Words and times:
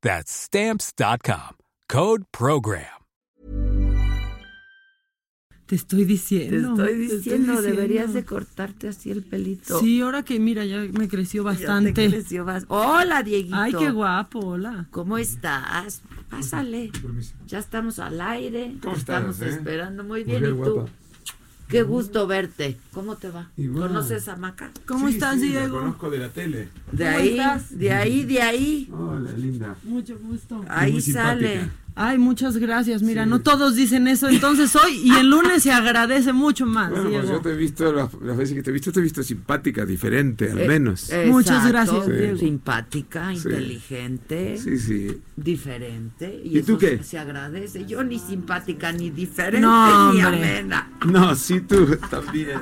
That's 0.00 0.30
stamps.com. 0.30 1.56
Code 1.88 2.24
program. 2.30 2.84
Te 5.66 5.74
estoy 5.74 6.04
diciendo. 6.06 6.74
Te 6.76 6.82
estoy 6.92 6.98
diciendo, 7.18 7.60
deberías 7.60 8.14
de 8.14 8.24
cortarte 8.24 8.88
así 8.88 9.10
el 9.10 9.22
pelito. 9.22 9.78
Sí, 9.80 10.00
ahora 10.00 10.22
que 10.22 10.38
mira, 10.40 10.64
ya 10.64 10.78
me 10.78 11.08
creció 11.08 11.42
Ya 11.42 11.50
bastante. 11.50 11.92
te 11.92 12.08
creció 12.08 12.46
bas- 12.46 12.64
Hola, 12.68 13.22
Dieguito. 13.22 13.56
Ay, 13.56 13.74
qué 13.74 13.90
guapo, 13.90 14.38
hola. 14.38 14.86
¿Cómo 14.90 15.18
estás? 15.18 16.00
Pásale. 16.30 16.90
Ya 17.46 17.58
estamos 17.58 17.98
al 17.98 18.18
aire. 18.20 18.76
¿Cómo 18.80 18.94
Te 18.94 19.00
estamos 19.00 19.34
estás, 19.36 19.48
eh? 19.48 19.56
esperando 19.58 20.04
muy 20.04 20.24
Muy 20.24 20.30
bien. 20.38 20.42
bien, 20.42 20.54
¿Y 20.54 20.62
tú? 20.64 20.74
guapa. 20.74 20.90
Qué 21.68 21.82
gusto 21.82 22.26
verte. 22.26 22.78
¿Cómo 22.92 23.16
te 23.16 23.28
va? 23.30 23.50
Igual. 23.56 23.88
¿Conoces 23.88 24.26
a 24.28 24.36
Maca? 24.36 24.70
¿Cómo 24.86 25.08
Sí, 25.08 25.14
estás, 25.14 25.38
sí, 25.38 25.50
La 25.50 25.60
Diego? 25.60 25.78
conozco 25.80 26.08
de 26.10 26.18
la 26.18 26.28
tele. 26.30 26.68
De 26.92 27.04
¿Cómo 27.04 27.18
ahí, 27.18 27.28
estás? 27.30 27.78
de 27.78 27.92
ahí, 27.92 28.24
de 28.24 28.42
ahí. 28.42 28.88
Hola, 28.92 29.30
linda. 29.32 29.76
Mucho 29.84 30.18
gusto. 30.18 30.64
Ahí 30.68 30.92
muy 30.92 31.02
sale. 31.02 31.52
simpática. 31.52 31.74
Ay, 32.00 32.16
muchas 32.18 32.56
gracias. 32.58 33.02
Mira, 33.02 33.26
no 33.26 33.40
todos 33.40 33.74
dicen 33.74 34.06
eso, 34.06 34.28
entonces 34.28 34.74
hoy 34.76 35.00
y 35.02 35.10
el 35.16 35.28
lunes 35.28 35.64
se 35.64 35.72
agradece 35.72 36.32
mucho 36.32 36.64
más, 36.64 36.90
Bueno, 36.90 37.10
pues 37.10 37.22
Diego. 37.22 37.36
yo 37.38 37.40
te 37.42 37.50
he 37.52 37.56
visto, 37.56 37.92
las, 37.92 38.14
las 38.22 38.36
veces 38.36 38.54
que 38.54 38.62
te 38.62 38.70
he 38.70 38.72
visto, 38.72 38.92
te 38.92 39.00
he 39.00 39.02
visto 39.02 39.22
simpática, 39.24 39.84
diferente, 39.84 40.50
al 40.50 40.60
Eh, 40.60 40.68
menos. 40.68 41.10
Muchas 41.26 41.66
gracias, 41.66 42.04
Sí. 42.04 42.12
Diego. 42.12 42.36
Simpática, 42.38 43.30
Sí. 43.34 43.48
inteligente, 43.48 44.58
Sí, 44.58 44.78
sí. 44.78 45.20
diferente. 45.36 46.40
Y, 46.44 46.58
¿Y 46.58 46.62
tú 46.62 46.78
qué? 46.78 47.02
se- 47.02 47.18
agradece. 47.18 47.84
Yo 47.86 48.04
ni 48.04 48.18
simpática, 48.20 48.92
ni 48.92 49.10
diferente, 49.10 49.60
No, 49.60 50.12
ni 50.12 50.20
amena. 50.20 50.90
No, 51.04 51.34
sí, 51.34 51.60
tú 51.62 51.84
también. 52.10 52.60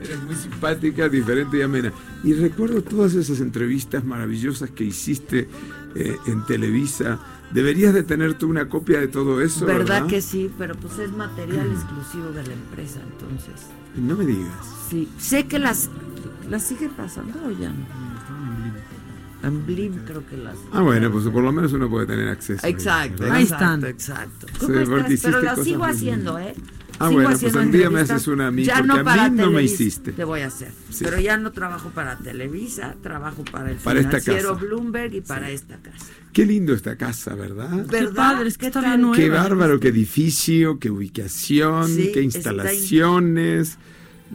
Eres 0.00 0.22
muy 0.22 0.34
simpática, 0.36 1.08
diferente 1.08 1.58
y 1.58 1.62
amena. 1.62 1.92
Y 2.22 2.34
recuerdo 2.34 2.82
todas 2.82 3.14
esas 3.14 3.40
entrevistas 3.40 4.04
maravillosas 4.04 4.70
que 4.70 4.84
hiciste 4.84 5.48
eh, 5.96 6.16
en 6.26 6.46
Televisa. 6.46 7.18
Deberías 7.52 7.92
de 7.92 8.02
tener 8.02 8.34
tú 8.34 8.48
una 8.48 8.68
copia 8.68 9.00
de 9.00 9.08
todo 9.08 9.40
eso, 9.40 9.66
¿verdad? 9.66 9.78
¿Verdad 9.78 10.06
que 10.06 10.22
sí? 10.22 10.50
Pero 10.56 10.74
pues 10.76 10.98
es 10.98 11.10
material 11.10 11.70
exclusivo 11.72 12.30
de 12.30 12.46
la 12.46 12.52
empresa, 12.52 13.00
entonces. 13.02 13.66
No 13.96 14.16
me 14.16 14.24
digas. 14.24 14.52
Sí. 14.88 15.08
Sé 15.18 15.46
que 15.46 15.58
las, 15.58 15.90
las 16.48 16.62
sigue 16.62 16.88
pasando 16.88 17.38
o 17.46 17.50
ya 17.50 17.70
no. 17.70 18.10
En 19.42 19.66
Blim 19.66 20.04
creo 20.04 20.26
que 20.26 20.36
las. 20.36 20.56
Ah, 20.70 20.82
bueno, 20.82 21.10
pues 21.10 21.26
por 21.28 21.42
lo 21.42 21.50
menos 21.50 21.72
uno 21.72 21.88
puede 21.88 22.06
tener 22.06 22.28
acceso. 22.28 22.66
Exacto. 22.66 23.24
Ahí 23.24 23.44
exacto, 23.44 23.64
están. 23.64 23.84
exacto. 23.86 24.46
Sí, 24.48 24.66
¿Cómo 24.66 24.84
porque 24.86 25.14
estás? 25.14 25.32
Pero 25.32 25.42
las 25.42 25.64
sigo 25.64 25.84
haciendo. 25.84 26.38
¿eh? 26.38 26.54
Ah, 27.00 27.08
Sigo 27.08 27.14
bueno, 27.22 27.30
pues 27.30 27.36
haciendo 27.38 27.60
un 27.60 27.70
día 27.72 27.80
me 27.80 27.86
entrevistas. 28.00 28.16
haces 28.16 28.28
una 28.28 28.46
a 28.48 28.50
mí, 28.50 28.62
Ya 28.62 28.74
porque 28.74 28.86
no 28.88 28.94
a 28.94 29.04
para 29.04 29.30
mí 29.30 29.36
no 29.38 29.50
me 29.50 29.62
hiciste. 29.62 30.12
Te 30.12 30.22
voy 30.24 30.42
a 30.42 30.48
hacer. 30.48 30.70
Sí. 30.90 31.02
Pero 31.02 31.18
ya 31.18 31.38
no 31.38 31.50
trabajo 31.50 31.88
para 31.94 32.18
Televisa, 32.18 32.94
trabajo 33.02 33.42
para 33.50 33.70
el 33.70 33.78
Para 33.78 34.00
financiero. 34.00 34.56
Bloomberg 34.56 35.14
y 35.14 35.20
para 35.22 35.50
esta 35.50 35.78
casa. 35.78 36.06
Qué 36.32 36.44
lindo 36.44 36.74
esta 36.74 36.96
casa, 36.96 37.34
¿verdad? 37.34 37.86
Qué 37.86 37.90
¿Verdad? 38.02 38.14
padre, 38.14 38.48
es 38.48 38.58
que 38.58 38.60
¿Qué 38.60 38.66
está 38.66 38.80
bien 38.82 39.00
nueva. 39.00 39.16
Qué 39.16 39.30
bárbaro, 39.30 39.80
qué 39.80 39.88
edificio, 39.88 40.78
qué 40.78 40.90
ubicación, 40.90 41.88
Sí, 41.88 42.10
qué 42.12 42.20
instalaciones. 42.22 43.78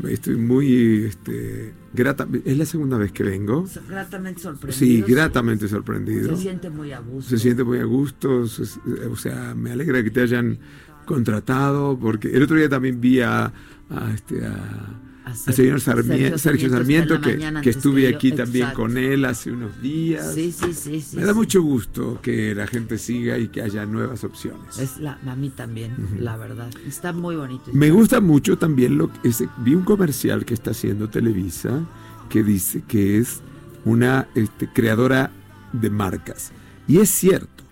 Estoy 0.10 0.36
muy 0.36 1.06
este, 1.06 1.74
grata. 1.94 2.28
Es 2.44 2.58
la 2.58 2.66
segunda 2.66 2.98
vez 2.98 3.12
que 3.14 3.24
vengo. 3.24 3.66
Gratamente 3.88 4.42
sorprendido. 4.42 4.78
Sí, 4.78 5.02
gratamente 5.08 5.68
sorprendido. 5.70 6.36
Se 6.36 6.42
siente 6.42 6.70
muy 6.70 6.92
a 6.92 7.00
gusto. 7.00 7.30
Se 7.30 7.38
siente 7.38 7.64
muy 7.64 7.80
a 7.80 7.86
gusto. 7.86 8.42
o 8.42 9.16
sea, 9.16 9.54
me 9.56 9.72
alegra 9.72 10.04
que 10.04 10.12
te 10.12 10.22
hayan 10.22 10.58
contratado, 11.06 11.98
porque 12.00 12.30
el 12.30 12.44
otro 12.44 12.58
día 12.58 12.70
también 12.70 13.00
vi 13.00 13.22
a, 13.22 13.46
a, 13.90 14.12
este, 14.14 14.46
a, 14.46 15.02
A 15.26 15.34
señor 15.34 15.80
Sergio 15.82 16.70
Sarmiento 16.70 17.20
que, 17.22 17.38
que 17.62 17.70
estuve 17.70 18.02
que 18.02 18.12
yo. 18.12 18.18
aquí 18.18 18.32
también 18.32 18.66
Exacto. 18.68 18.82
con 18.82 18.98
él 18.98 19.26
hace 19.26 19.52
unos 19.52 19.82
días. 19.82 20.34
Sí, 20.34 20.52
sí, 20.52 20.74
sí, 20.74 21.02
sí. 21.02 21.18
me 21.18 21.24
da 21.24 21.32
sí. 21.32 21.38
mucho 21.38 21.62
gusto 21.62 22.20
que 22.22 22.54
la 22.54 22.68
gente 22.68 22.98
siga 22.98 23.38
y 23.38 23.48
que 23.48 23.62
haya 23.62 23.86
nuevas 23.86 24.24
opciones. 24.24 24.78
Es 24.78 25.00
la, 25.00 25.20
a 25.26 25.36
mí 25.36 25.50
también, 25.50 25.96
la 26.20 26.38
verdad. 26.38 26.70
Está 26.88 27.14
muy 27.14 27.36
bonito. 27.36 27.72
Me 27.74 27.90
gusta 27.92 28.22
mucho 28.22 28.58
también 28.58 28.98
lo 28.98 29.12
que 29.12 29.32
vi 29.60 29.76
un 29.76 29.84
comercial 29.84 30.46
que 30.46 30.54
está 30.54 30.72
haciendo 30.72 31.10
Televisa 31.10 31.86
que 32.30 32.44
dice 32.44 32.84
que 32.88 33.20
es 33.20 33.42
una 33.84 34.28
este, 34.36 34.68
creadora 34.68 35.32
de 35.74 35.90
marcas. 35.90 36.52
Y 36.88 37.00
es 37.00 37.10
cierto, 37.10 37.64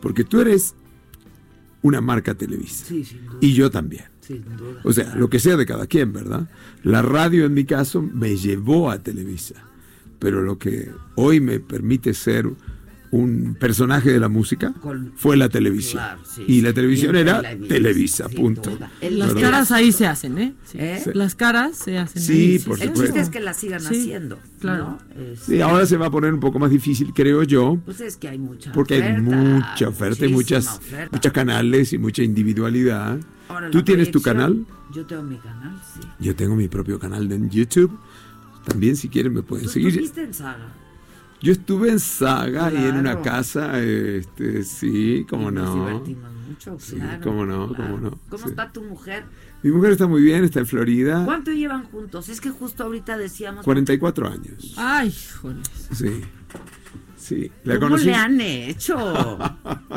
porque 0.00 0.24
tú 0.24 0.40
eres 0.40 0.74
una 1.82 2.00
marca 2.00 2.34
Televisa. 2.34 2.86
Sí, 2.86 3.04
sin 3.04 3.26
duda. 3.26 3.38
Y 3.40 3.52
yo 3.52 3.70
también. 3.70 4.04
Sin 4.20 4.44
duda. 4.56 4.80
O 4.84 4.92
sea, 4.92 5.14
lo 5.16 5.28
que 5.28 5.38
sea 5.38 5.56
de 5.56 5.66
cada 5.66 5.86
quien, 5.86 6.12
¿verdad? 6.12 6.48
La 6.82 7.02
radio 7.02 7.44
en 7.44 7.54
mi 7.54 7.64
caso 7.64 8.02
me 8.02 8.36
llevó 8.36 8.90
a 8.90 9.02
Televisa, 9.02 9.56
pero 10.18 10.42
lo 10.42 10.58
que 10.58 10.90
hoy 11.16 11.40
me 11.40 11.60
permite 11.60 12.14
ser 12.14 12.48
un 13.12 13.54
personaje 13.60 14.10
de 14.10 14.18
la 14.18 14.28
música 14.28 14.72
Con- 14.80 15.12
fue 15.16 15.36
la 15.36 15.48
televisión. 15.48 16.02
Claro, 16.02 16.20
sí, 16.24 16.42
y 16.48 16.54
sí. 16.56 16.60
la 16.62 16.72
televisión 16.72 17.14
era 17.14 17.42
Televisa, 17.68 18.28
punto. 18.28 18.76
Las 19.02 19.34
caras 19.34 19.70
ahí 19.70 19.92
se 19.92 20.06
hacen, 20.06 20.38
¿eh? 20.38 20.54
Sí. 20.64 20.78
¿Eh? 20.80 21.02
Las 21.14 21.34
caras 21.34 21.76
se 21.76 21.98
hacen 21.98 22.22
Sí, 22.22 22.32
ahí. 22.32 22.58
por 22.58 22.80
El 22.80 22.88
supuesto. 22.88 23.02
chiste 23.04 23.20
es 23.20 23.28
que 23.28 23.40
la 23.40 23.52
sigan 23.54 23.80
Sí, 23.82 24.00
haciendo. 24.00 24.38
claro. 24.60 24.98
¿no? 25.14 25.36
Sí, 25.40 25.60
ahora 25.60 25.84
se 25.86 25.96
va 25.98 26.06
a 26.06 26.10
poner 26.10 26.32
un 26.32 26.40
poco 26.40 26.58
más 26.58 26.70
difícil, 26.70 27.12
creo 27.14 27.42
yo, 27.42 27.78
Pues 27.84 28.00
es 28.00 28.16
que 28.16 28.28
hay 28.28 28.38
mucha 28.38 28.72
porque 28.72 29.02
hay 29.02 29.20
mucha 29.20 29.88
oferta 29.88 30.24
y 30.26 30.32
muchas, 30.32 30.66
oferta. 30.78 31.10
muchos 31.12 31.32
canales 31.32 31.92
y 31.92 31.98
mucha 31.98 32.22
individualidad. 32.22 33.18
Ahora, 33.48 33.70
¿Tú 33.70 33.82
tienes 33.82 34.10
tu 34.10 34.22
canal? 34.22 34.64
Yo 34.94 35.04
tengo 35.04 35.22
mi 35.22 35.36
canal, 35.36 35.78
sí. 35.94 36.00
Yo 36.18 36.34
tengo 36.34 36.56
mi 36.56 36.68
propio 36.68 36.98
canal 36.98 37.28
de 37.28 37.34
en 37.34 37.50
YouTube. 37.50 37.90
También 38.64 38.96
si 38.96 39.08
quieren 39.08 39.34
me 39.34 39.42
pueden 39.42 39.66
¿Tú 39.66 39.72
seguir. 39.72 39.88
estuviste 39.90 40.22
en 40.24 40.32
Saga? 40.34 40.72
Yo 41.42 41.52
estuve 41.52 41.90
en 41.90 41.98
Saga 41.98 42.72
y 42.72 42.76
en 42.76 42.96
una 42.96 43.20
casa, 43.20 43.80
este, 43.80 44.62
sí, 44.62 45.26
cómo 45.28 45.50
Y 45.50 45.54
Nos 45.54 45.64
no. 45.76 45.84
divertimos 45.86 46.30
mucho, 46.48 46.76
Sí, 46.78 46.96
claro. 46.96 47.20
cómo 47.22 47.44
no, 47.46 47.68
claro. 47.74 47.84
cómo 47.96 47.98
no, 48.10 48.18
¿Cómo 48.28 48.44
sí. 48.44 48.50
está 48.50 48.70
tu 48.72 48.82
mujer? 48.82 49.24
Mi 49.62 49.70
mujer 49.72 49.92
está 49.92 50.06
muy 50.06 50.22
bien, 50.22 50.44
está 50.44 50.60
en 50.60 50.66
Florida, 50.66 51.24
¿Cuánto 51.24 51.50
llevan 51.52 51.84
juntos? 51.84 52.28
Es 52.28 52.40
que 52.40 52.50
justo 52.50 52.84
ahorita 52.84 53.16
decíamos... 53.16 53.64
44 53.64 54.28
años. 54.28 54.74
Ay, 54.76 55.14
joder. 55.40 55.56
Sí. 55.92 56.20
Sí, 57.16 57.52
la 57.64 57.74
¿Cómo 57.76 57.90
conocí. 57.90 58.06
le 58.06 58.14
han 58.14 58.40
hecho? 58.40 59.38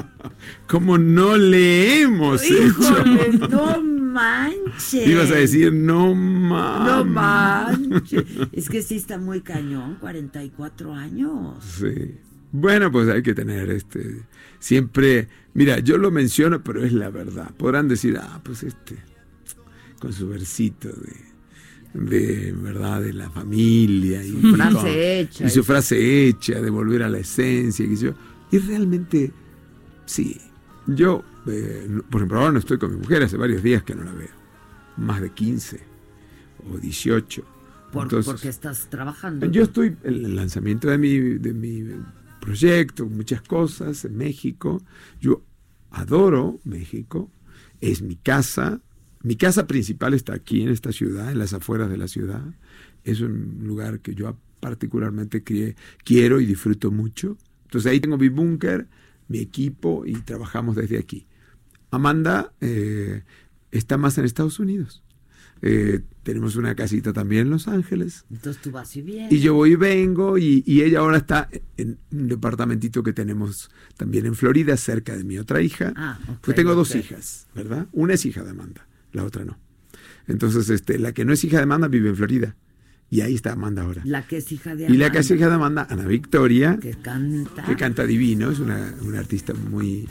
¿Cómo 0.67 0.97
no 0.97 1.35
le 1.38 2.01
hemos 2.01 2.44
hecho? 2.44 2.63
Híjole, 2.67 3.39
no 3.50 3.81
manches. 4.15 5.07
Ibas 5.07 5.29
a 5.31 5.35
decir, 5.35 5.72
no 5.73 6.16
mames. 6.16 6.87
No 6.87 7.05
manches. 7.05 8.23
Es 8.51 8.69
que 8.69 8.81
sí 8.81 8.95
está 8.95 9.17
muy 9.17 9.41
cañón, 9.41 9.97
44 9.99 10.93
años. 10.93 11.63
Sí. 11.63 12.16
Bueno, 12.51 12.91
pues 12.91 13.09
hay 13.09 13.22
que 13.22 13.34
tener 13.34 13.69
este 13.69 14.23
siempre, 14.59 15.28
mira, 15.53 15.79
yo 15.79 15.97
lo 15.97 16.09
menciono, 16.09 16.63
pero 16.63 16.84
es 16.84 16.93
la 16.93 17.09
verdad. 17.09 17.51
Podrán 17.57 17.87
decir, 17.90 18.17
ah, 18.19 18.40
pues 18.43 18.63
este 18.63 18.95
con 19.99 20.11
su 20.13 20.28
versito 20.29 20.90
de 20.90 21.35
de 21.93 22.51
verdad 22.51 23.01
de 23.01 23.13
la 23.13 23.29
familia 23.29 24.22
y 24.22 24.29
Su 24.41 24.53
frase 24.55 24.73
con- 24.75 24.87
hecha. 24.90 25.45
y 25.45 25.49
su 25.49 25.63
frase 25.63 26.28
hecha 26.28 26.61
de 26.61 26.69
volver 26.69 27.03
a 27.03 27.09
la 27.09 27.19
esencia 27.19 27.85
sé 27.87 27.95
yo. 28.07 28.13
y 28.51 28.57
realmente 28.57 29.31
sí 30.05 30.37
yo 30.87 31.23
eh, 31.47 31.87
por 32.09 32.22
ejemplo 32.22 32.40
ahora 32.40 32.52
no 32.53 32.59
estoy 32.59 32.78
con 32.78 32.91
mi 32.91 32.97
mujer 32.97 33.23
hace 33.23 33.37
varios 33.37 33.64
días 33.64 33.84
que 33.84 33.96
no 33.96 34.03
la 34.03 34.11
veo 34.14 34.29
más 34.97 35.22
de 35.22 35.32
15 35.32 35.79
o 36.72 36.78
18 36.78 37.43
Por- 37.91 38.03
Entonces, 38.03 38.32
porque 38.34 38.49
estás 38.49 38.90
trabajando. 38.90 39.46
yo 39.46 39.64
estoy 39.64 39.96
en 40.03 40.26
el 40.26 40.35
lanzamiento 40.35 40.90
de 40.90 40.97
mi, 40.97 41.17
de 41.17 41.53
mi 41.53 41.84
proyecto, 42.41 43.05
muchas 43.05 43.41
cosas 43.41 44.03
en 44.03 44.17
México. 44.17 44.82
Yo 45.22 45.43
adoro 45.91 46.59
México. 46.66 47.31
es 47.79 48.02
mi 48.02 48.16
casa. 48.17 48.81
Mi 49.23 49.35
casa 49.38 49.66
principal 49.66 50.14
está 50.14 50.34
aquí 50.34 50.61
en 50.61 50.70
esta 50.70 50.91
ciudad, 50.91 51.31
en 51.31 51.40
las 51.40 51.53
afueras 51.53 51.90
de 51.90 51.96
la 51.97 52.08
ciudad. 52.09 52.43
Es 53.05 53.22
un 53.22 53.59
lugar 53.64 53.99
que 54.02 54.14
yo 54.14 54.35
particularmente 54.59 55.41
quiero 56.03 56.41
y 56.41 56.46
disfruto 56.46 56.91
mucho. 56.91 57.38
Entonces 57.66 57.90
ahí 57.91 57.99
tengo 58.02 58.17
mi 58.17 58.28
búnker, 58.29 58.88
mi 59.27 59.39
equipo 59.39 60.05
y 60.05 60.13
trabajamos 60.13 60.75
desde 60.75 60.97
aquí. 60.97 61.27
Amanda 61.91 62.53
eh, 62.61 63.23
está 63.72 63.97
más 63.97 64.17
en 64.17 64.25
Estados 64.25 64.59
Unidos. 64.59 65.03
Eh, 65.61 66.01
tenemos 66.23 66.57
una 66.57 66.75
casita 66.75 67.13
también 67.13 67.43
en 67.43 67.49
Los 67.49 67.67
Ángeles. 67.67 68.25
Entonces 68.29 68.61
tú 68.61 68.72
vas 68.72 68.95
y 68.95 69.01
vienes. 69.01 69.31
Y 69.31 69.39
yo 69.39 69.53
voy 69.53 69.72
y 69.72 69.75
vengo 69.75 70.37
y, 70.37 70.63
ella 70.67 70.99
ahora 70.99 71.17
está 71.17 71.49
en 71.77 71.97
un 72.11 72.27
departamentito 72.27 73.03
que 73.03 73.13
tenemos 73.13 73.72
también 73.97 74.25
en 74.25 74.35
Florida, 74.35 74.75
cerca 74.77 75.16
de 75.16 75.23
mi 75.23 75.37
otra 75.37 75.61
hija. 75.61 75.93
Ah, 75.95 76.19
pues 76.41 76.55
tengo 76.55 76.75
dos 76.75 76.93
hijas, 76.95 77.47
¿verdad? 77.55 77.87
Una 77.93 78.13
es 78.13 78.25
hija 78.25 78.43
de 78.43 78.51
Amanda, 78.51 78.87
la 79.11 79.23
otra 79.23 79.45
no. 79.45 79.57
Entonces, 80.28 80.69
este, 80.69 80.99
la 80.99 81.13
que 81.13 81.25
no 81.25 81.33
es 81.33 81.43
hija 81.43 81.57
de 81.57 81.63
Amanda 81.63 81.87
vive 81.87 82.09
en 82.09 82.16
Florida. 82.16 82.55
Y 83.09 83.22
ahí 83.22 83.35
está 83.35 83.53
Amanda 83.53 83.84
ahora. 83.84 84.02
La 84.03 84.28
que 84.28 84.37
es 84.37 84.52
hija 84.52 84.75
de 84.75 84.85
Amanda. 84.85 84.93
Y 84.93 84.97
la 84.97 85.11
que 85.11 85.19
es 85.19 85.31
hija 85.31 85.47
de 85.47 85.55
Amanda, 85.55 85.87
Ana 85.90 86.05
Victoria. 86.05 86.78
Que 86.81 86.96
canta. 86.96 87.63
Que 87.63 87.75
canta 87.75 88.05
divino, 88.05 88.52
es 88.52 88.59
una, 88.59 88.93
una 89.02 89.19
artista 89.19 89.53
muy, 89.53 90.07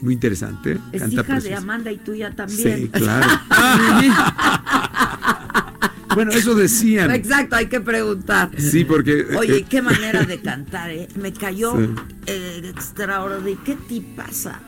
muy, 0.00 0.14
interesante. 0.14 0.78
Es 0.92 1.12
hija 1.12 1.40
de 1.40 1.54
Amanda 1.54 1.92
y 1.92 1.98
tuya 1.98 2.34
también. 2.34 2.78
Sí, 2.78 2.88
claro. 2.88 3.26
bueno, 6.14 6.32
eso 6.32 6.54
decían. 6.54 7.10
Exacto, 7.10 7.56
hay 7.56 7.66
que 7.66 7.80
preguntar. 7.80 8.50
Sí, 8.58 8.84
porque. 8.84 9.26
Oye, 9.36 9.64
qué 9.64 9.82
manera 9.82 10.24
de 10.24 10.40
cantar, 10.40 10.90
¿eh? 10.90 11.08
Me 11.16 11.32
cayó 11.32 11.78
eh, 12.26 12.62
extraordinario. 12.64 13.58
¿Qué 13.64 13.76
te 13.76 14.00
pasa? 14.16 14.60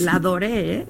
La 0.00 0.14
adoré, 0.14 0.74
¿eh? 0.74 0.86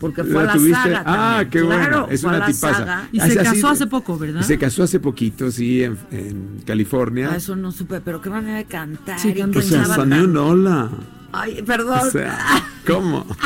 Porque 0.00 0.24
fue 0.24 0.40
a 0.40 0.44
la 0.46 0.58
saga. 0.58 1.02
Ah, 1.04 1.44
qué 1.50 1.60
bueno. 1.62 2.08
Es 2.10 2.24
una 2.24 2.46
tipaza. 2.46 3.08
Y 3.12 3.20
se 3.20 3.36
casó 3.36 3.68
hace 3.68 3.86
poco, 3.86 4.18
¿verdad? 4.18 4.40
Se 4.40 4.58
casó 4.58 4.82
hace 4.82 4.98
poquito, 4.98 5.50
sí, 5.50 5.84
en, 5.84 6.62
California. 6.66 7.28
Ah, 7.32 7.36
eso 7.36 7.54
no 7.54 7.70
supe, 7.70 8.00
pero 8.00 8.20
qué 8.20 8.30
manera 8.30 8.56
de 8.56 8.64
cantar. 8.64 9.20
Sí, 9.20 9.34
o 9.40 9.62
sea, 9.62 9.84
salió 9.84 10.24
un 10.24 10.36
hola. 10.36 10.90
Ay, 11.32 11.62
perdón. 11.62 12.00
O 12.02 12.10
sea, 12.10 12.64
¿cómo? 12.86 13.26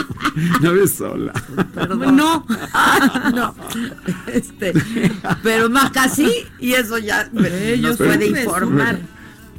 No 0.62 0.72
ves 0.72 0.94
sola. 0.94 1.32
Perdón. 1.74 2.16
No. 2.16 2.44
no. 3.34 3.54
Este, 4.26 4.72
pero 5.42 5.70
más 5.70 5.90
casi, 5.92 6.28
y 6.58 6.72
eso 6.72 6.98
ya 6.98 7.28
me, 7.32 7.76
nos 7.76 7.96
puede 7.96 8.26
informar. 8.26 8.98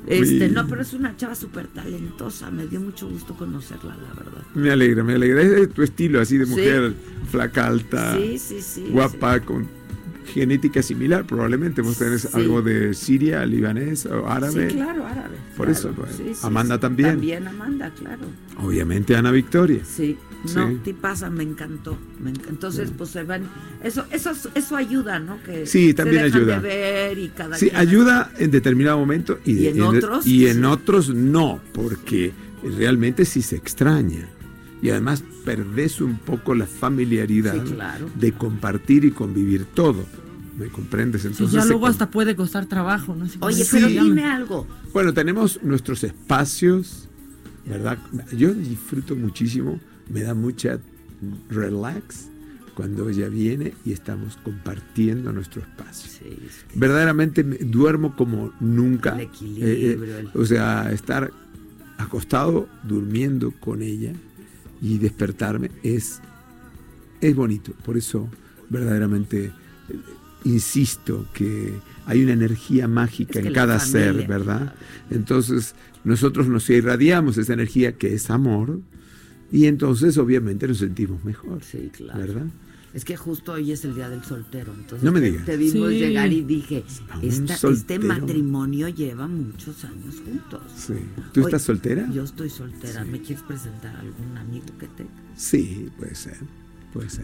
Este, 0.07 0.50
no, 0.50 0.68
pero 0.68 0.81
es 0.81 0.94
una 0.94 1.16
chava 1.18 1.36
súper 1.36 1.68
talentosa. 1.68 2.52
Me 2.52 2.68
dio 2.68 2.80
mucho 2.80 3.07
gusto 3.07 3.34
conocerla, 3.36 3.96
la 3.96 4.13
verdad. 4.13 4.44
Me 4.54 4.72
alegra, 4.72 5.04
me 5.04 5.16
alegra. 5.16 5.42
Es 5.42 5.69
tu 5.69 5.84
estilo 5.84 6.22
así 6.22 6.38
de 6.38 6.46
mujer 6.46 6.94
flaca, 7.31 7.68
alta, 7.68 8.18
sí, 8.18 8.38
sí, 8.38 8.62
sí, 8.62 8.88
guapa, 8.92 9.40
con 9.40 9.68
genética 10.25 10.81
similar, 10.81 11.25
probablemente. 11.25 11.81
Vos 11.81 11.98
tenés 11.98 12.33
algo 12.33 12.62
de 12.62 12.94
Siria, 12.94 13.45
libanés 13.45 14.06
o 14.06 14.27
árabe. 14.27 14.69
Sí, 14.69 14.75
claro, 14.75 15.06
árabe. 15.06 15.36
Por 15.56 15.69
eso, 15.69 15.92
pues, 15.92 16.44
Amanda 16.44 16.80
también. 16.80 17.12
También 17.12 17.48
Amanda, 17.48 17.92
claro. 17.92 18.24
Obviamente 18.62 19.16
Ana 19.16 19.31
Victoria. 19.31 19.81
Sí. 19.86 20.18
No, 20.54 20.80
te 20.83 20.94
pasa, 20.94 21.30
me 21.30 21.44
encantó. 21.44 21.98
Entonces, 22.50 22.92
pues 22.95 23.10
se 23.10 23.24
van. 23.24 23.44
Eso, 23.83 24.06
eso, 24.12 24.31
eso 24.54 24.75
ayuda, 24.75 25.19
¿no? 25.19 25.42
Que 25.44 25.66
sí, 25.66 25.94
también 25.94 26.24
ayuda. 26.24 26.62
sí, 27.56 27.72
ayuda 27.74 28.31
en 28.38 28.51
determinado 28.51 29.00
momento 29.00 29.39
y, 29.44 29.68
en, 29.68 29.81
otros. 29.81 30.27
Y 30.27 30.48
en 30.48 30.66
otros 30.66 31.10
no, 31.10 31.60
porque 31.74 32.33
realmente 32.77 33.25
sí 33.25 33.42
se 33.42 33.56
extraña. 33.56 34.30
Y 34.86 34.92
además 34.92 35.24
perdés 35.44 36.00
un 36.00 36.20
poco 36.20 36.54
la 36.54 36.68
familiaridad 36.68 37.56
de 37.56 38.32
compartir 38.34 39.04
y 39.04 39.10
convivir 39.10 39.66
todo. 39.66 40.06
¿Me 40.60 40.68
comprendes? 40.68 41.26
Entonces 41.26 41.56
ya 41.56 41.66
luego 41.66 41.88
hasta 41.88 42.12
puede 42.12 42.36
costar 42.36 42.68
trabajo, 42.68 43.16
¿no? 43.16 43.26
Oye, 43.40 43.66
pero 43.72 43.88
dime 43.88 44.26
algo. 44.26 44.68
Bueno, 44.94 45.12
tenemos 45.12 45.60
nuestros 45.64 46.04
espacios, 46.04 47.10
¿verdad? 47.66 47.98
Yo 48.38 48.54
disfruto 48.54 49.16
muchísimo 49.16 49.80
me 50.08 50.22
da 50.22 50.36
mucha 50.36 50.80
relax 51.50 52.28
cuando 52.76 53.10
ella 53.10 53.28
viene 53.28 53.74
y 53.86 53.92
estamos 53.92 54.38
compartiendo 54.38 55.32
nuestro 55.32 55.64
espacio. 55.64 56.12
Verdaderamente 56.76 57.42
duermo 57.42 58.16
como 58.16 58.54
nunca. 58.60 59.20
Eh, 59.20 59.30
eh, 59.42 60.28
o 60.36 60.46
sea, 60.46 60.92
estar 60.92 61.32
acostado 61.98 62.70
durmiendo 62.84 63.50
con 63.50 63.82
ella 63.82 64.14
y 64.81 64.98
despertarme 64.98 65.72
es, 65.83 66.22
es 67.22 67.36
bonito. 67.36 67.74
Por 67.83 67.98
eso 67.98 68.30
verdaderamente 68.69 69.45
eh, 69.45 69.51
insisto 70.44 71.27
que 71.33 71.74
hay 72.06 72.24
una 72.24 72.33
energía 72.33 72.88
mágica 72.88 73.39
en 73.39 73.54
cada 73.54 73.80
ser, 73.80 74.27
¿verdad? 74.27 74.75
Entonces 75.10 75.75
nosotros 76.04 76.48
nos 76.48 76.69
irradiamos 76.69 77.38
esa 77.38 77.54
energía 77.54 77.94
que 77.94 78.13
es 78.13 78.30
amor 78.30 78.80
y 79.51 79.66
entonces 79.66 80.18
obviamente 80.18 80.68
nos 80.68 80.80
sentimos 80.80 81.24
mejor. 81.24 81.63
Sí, 81.63 81.89
claro. 81.95 82.19
¿Verdad? 82.19 82.45
Es 82.95 83.03
que 83.03 83.18
justo 83.18 83.51
hoy 83.51 83.74
es 83.74 83.83
el 83.83 83.94
día 83.94 84.07
del 84.07 84.24
soltero. 84.24 84.74
Entonces 84.74 85.03
no 85.03 85.12
me 85.12 85.19
te, 85.19 85.25
digas. 85.25 85.45
te 85.45 85.57
vimos 85.57 85.89
llegar 85.89 86.31
y 86.31 86.42
dije, 86.44 86.86
este 87.21 88.00
matrimonio 88.00 88.88
lleva 88.88 89.27
muchos 89.27 89.83
años 89.83 90.15
juntos. 90.24 90.62
Sí. 90.77 90.94
¿Tú 91.33 91.42
estás 91.42 91.63
soltera? 91.63 92.09
Yo 92.09 92.24
estoy 92.24 92.50
soltera. 92.50 93.03
¿Me 93.03 93.19
quieres 93.19 93.44
presentar 93.44 93.94
a 93.97 94.00
algún 94.00 94.38
amigo 94.38 94.68
que 94.80 94.88
tenga? 94.88 95.12
Sí, 95.36 95.92
puede 95.97 96.15
ser. 96.15 96.38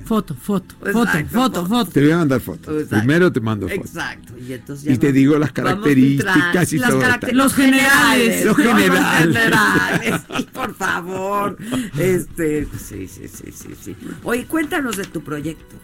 Foto, 0.06 0.36
foto, 0.36 0.76
foto, 0.80 1.26
foto, 1.30 1.66
foto. 1.66 1.92
Te 1.92 2.02
voy 2.02 2.12
a 2.12 2.18
mandar 2.18 2.42
fotos. 2.42 2.88
Primero 2.90 3.32
te 3.32 3.40
mando 3.40 3.70
fotos. 3.70 3.86
Exacto. 3.86 4.34
Y, 4.38 4.54
entonces 4.54 4.94
y 4.94 4.98
te 4.98 5.14
digo 5.14 5.40
las 5.40 5.54
características 5.54 6.74
y 6.74 6.80
todo. 6.80 7.02
los 7.32 7.54
generales. 7.54 8.46
Los 8.46 8.58
generales. 8.58 10.22
y 10.40 10.44
por 10.44 10.76
favor. 10.76 11.58
Este, 11.98 12.68
sí, 12.78 13.08
sí, 13.08 13.28
sí, 13.28 13.52
sí, 13.52 13.70
sí. 13.82 13.96
Oye, 14.24 14.46
cuéntanos 14.46 14.98
de 14.98 15.06
tu 15.06 15.22
proyecto. 15.22 15.78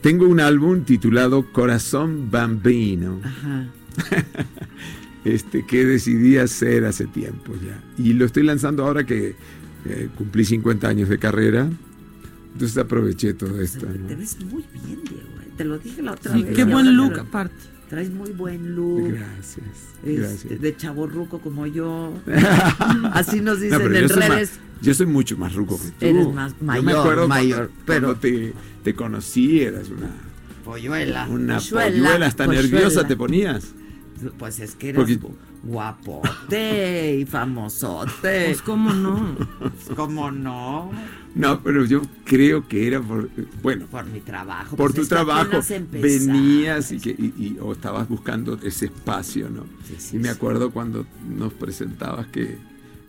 Tengo 0.00 0.26
un 0.26 0.40
álbum 0.40 0.84
titulado 0.84 1.52
Corazón 1.52 2.30
Bambino. 2.30 3.20
Ajá. 3.22 3.66
este, 5.24 5.66
que 5.66 5.84
decidí 5.84 6.38
hacer 6.38 6.84
hace 6.84 7.06
tiempo 7.06 7.52
ya. 7.62 7.82
Y 8.02 8.14
lo 8.14 8.24
estoy 8.24 8.44
lanzando 8.44 8.84
ahora 8.84 9.04
que 9.04 9.36
eh, 9.84 10.08
cumplí 10.16 10.44
50 10.44 10.88
años 10.88 11.08
de 11.08 11.18
carrera. 11.18 11.68
Entonces 12.56 12.78
aproveché 12.78 13.34
todo 13.34 13.60
esto. 13.60 13.86
Te 13.86 14.14
ves 14.14 14.42
muy 14.42 14.64
bien, 14.72 15.04
Diego. 15.04 15.28
¿eh? 15.42 15.50
Te 15.58 15.64
lo 15.66 15.76
dije 15.78 16.00
la 16.00 16.12
otra 16.12 16.32
vez. 16.32 16.56
Qué 16.56 16.64
buen 16.64 16.96
look, 16.96 17.18
aparte. 17.18 17.54
Traes 17.90 18.10
muy 18.10 18.30
buen 18.30 18.74
look. 18.74 19.12
Gracias. 19.12 19.66
gracias. 20.02 20.58
De 20.58 20.74
chavo 20.74 21.06
ruco 21.06 21.38
como 21.38 21.66
yo. 21.66 22.14
Así 23.12 23.42
nos 23.42 23.60
dicen 23.60 23.94
en 23.94 24.08
redes. 24.08 24.58
yo 24.80 24.94
soy 24.94 25.04
mucho 25.04 25.36
más 25.36 25.52
ruco 25.52 25.78
que 25.78 25.90
tú. 25.90 26.06
Eres 26.06 26.32
más 26.32 26.54
mayor. 26.62 26.82
Yo 26.82 26.90
me 26.90 26.98
acuerdo 26.98 27.28
mayor. 27.28 27.70
pero 27.84 28.16
te, 28.16 28.54
te, 28.82 28.94
conocí, 28.94 29.60
eras 29.60 29.90
una. 29.90 30.08
Polluela. 30.64 31.28
Una 31.28 31.60
polluela, 31.60 32.24
hasta 32.24 32.46
nerviosa 32.46 33.06
te 33.06 33.16
ponías. 33.16 33.74
Pues 34.38 34.60
es 34.60 34.74
que 34.74 34.90
eras 34.90 35.08
guapote 35.62 37.16
y 37.16 37.26
famosote. 37.26 38.46
Pues 38.46 38.62
cómo 38.62 38.92
no. 38.92 39.36
Pues 39.58 39.96
cómo 39.96 40.30
no. 40.30 40.90
No, 41.34 41.62
pero 41.62 41.84
yo 41.84 42.00
creo 42.24 42.66
que 42.66 42.86
era 42.86 43.00
por, 43.00 43.28
bueno, 43.62 43.86
por 43.86 44.06
mi 44.06 44.20
trabajo. 44.20 44.76
Por 44.76 44.94
pues 44.94 45.02
tu 45.02 45.14
trabajo 45.14 45.60
venías 45.90 46.92
y, 46.92 46.98
que, 46.98 47.10
y, 47.10 47.58
o 47.60 47.72
estabas 47.72 48.08
buscando 48.08 48.58
ese 48.62 48.86
espacio, 48.86 49.50
¿no? 49.50 49.66
y 50.12 50.16
me 50.18 50.30
acuerdo 50.30 50.70
cuando 50.70 51.06
nos 51.28 51.52
presentabas 51.52 52.28
que, 52.28 52.56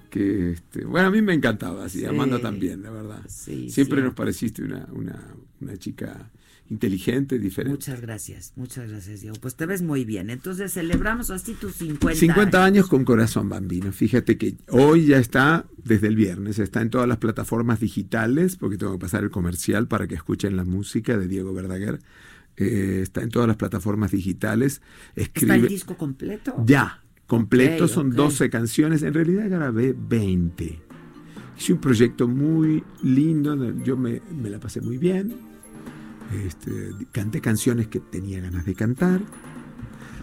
que 0.09 0.51
este, 0.51 0.83
bueno, 0.83 1.07
a 1.07 1.11
mí 1.11 1.21
me 1.21 1.33
encantaba, 1.33 1.85
así, 1.85 2.03
Amanda 2.05 2.39
también, 2.39 2.83
la 2.83 2.91
verdad. 2.91 3.21
Siempre 3.27 4.01
nos 4.01 4.13
pareciste 4.13 4.61
una, 4.61 4.87
una, 4.91 5.23
una 5.61 5.77
chica 5.77 6.29
inteligente, 6.69 7.39
diferente. 7.39 7.77
Muchas 7.77 8.01
gracias, 8.01 8.53
muchas 8.55 8.89
gracias, 8.89 9.21
Diego. 9.21 9.37
Pues 9.39 9.55
te 9.55 9.65
ves 9.65 9.81
muy 9.81 10.05
bien. 10.05 10.29
Entonces 10.29 10.73
celebramos 10.73 11.29
así 11.29 11.53
tus 11.53 11.75
50 11.75 12.15
50 12.15 12.63
años 12.63 12.87
con 12.87 13.05
Corazón 13.05 13.49
Bambino. 13.49 13.91
Fíjate 13.91 14.37
que 14.37 14.57
hoy 14.69 15.05
ya 15.05 15.17
está, 15.17 15.65
desde 15.83 16.07
el 16.07 16.15
viernes, 16.15 16.59
está 16.59 16.81
en 16.81 16.89
todas 16.89 17.07
las 17.07 17.17
plataformas 17.17 17.79
digitales, 17.79 18.57
porque 18.57 18.77
tengo 18.77 18.93
que 18.93 18.99
pasar 18.99 19.23
el 19.23 19.29
comercial 19.29 19.87
para 19.87 20.07
que 20.07 20.15
escuchen 20.15 20.57
la 20.57 20.65
música 20.65 21.17
de 21.17 21.27
Diego 21.27 21.53
Verdaguer. 21.53 21.99
Eh, 22.57 22.99
está 23.03 23.21
en 23.21 23.29
todas 23.29 23.47
las 23.47 23.57
plataformas 23.57 24.11
digitales. 24.11 24.81
Escribe, 25.15 25.55
¿Está 25.55 25.65
el 25.65 25.69
disco 25.69 25.97
completo? 25.97 26.55
Ya, 26.65 27.03
completo, 27.27 27.87
son 27.87 28.11
12 28.11 28.49
canciones. 28.49 29.03
En 29.03 29.13
realidad 29.13 29.49
grabé 29.49 29.95
20. 29.97 30.81
Hice 31.57 31.73
un 31.73 31.79
proyecto 31.79 32.27
muy 32.27 32.83
lindo, 33.01 33.55
yo 33.83 33.97
me, 33.97 34.21
me 34.31 34.49
la 34.49 34.59
pasé 34.59 34.79
muy 34.79 34.97
bien 34.97 35.56
este, 36.33 36.91
canté 37.11 37.41
canciones 37.41 37.87
que 37.87 37.99
tenía 37.99 38.39
ganas 38.41 38.65
de 38.65 38.75
cantar 38.75 39.21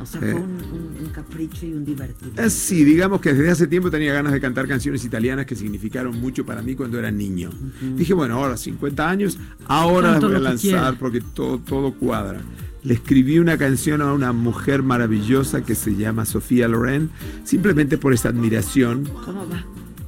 O 0.00 0.06
sea, 0.06 0.20
fue 0.20 0.30
eh, 0.30 0.34
un, 0.34 1.10
capricho 1.12 1.66
y 1.66 1.72
un 1.72 1.84
divertido. 1.84 2.32
Eh, 2.42 2.50
sí, 2.50 2.84
digamos 2.84 3.20
que 3.20 3.32
desde 3.32 3.50
hace 3.50 3.66
tiempo 3.66 3.90
tenía 3.90 4.12
ganas 4.12 4.32
de 4.32 4.40
cantar 4.40 4.66
canciones 4.68 5.04
italianas 5.04 5.46
que 5.46 5.56
significaron 5.56 6.20
mucho 6.20 6.44
para 6.44 6.62
mí 6.62 6.74
cuando 6.74 6.98
era 6.98 7.10
niño. 7.10 7.50
Dije, 7.96 8.12
bueno, 8.14 8.36
ahora 8.36 8.56
50 8.56 9.08
años, 9.08 9.38
ahora 9.66 10.12
las 10.12 10.20
voy 10.20 10.34
a 10.34 10.40
lanzar 10.40 10.98
porque 10.98 11.20
todo, 11.20 11.58
todo 11.58 11.94
cuadra. 11.94 12.40
Le 12.82 12.94
escribí 12.94 13.38
una 13.38 13.56
canción 13.56 14.02
a 14.02 14.12
una 14.12 14.32
mujer 14.32 14.82
maravillosa 14.82 15.62
que 15.62 15.74
se 15.74 15.96
llama 15.96 16.26
Sofía 16.26 16.68
Loren, 16.68 17.10
simplemente 17.44 17.96
por 17.96 18.12
esa 18.12 18.28
admiración. 18.28 19.04
¿Cómo 19.24 19.48
va? 19.48 19.64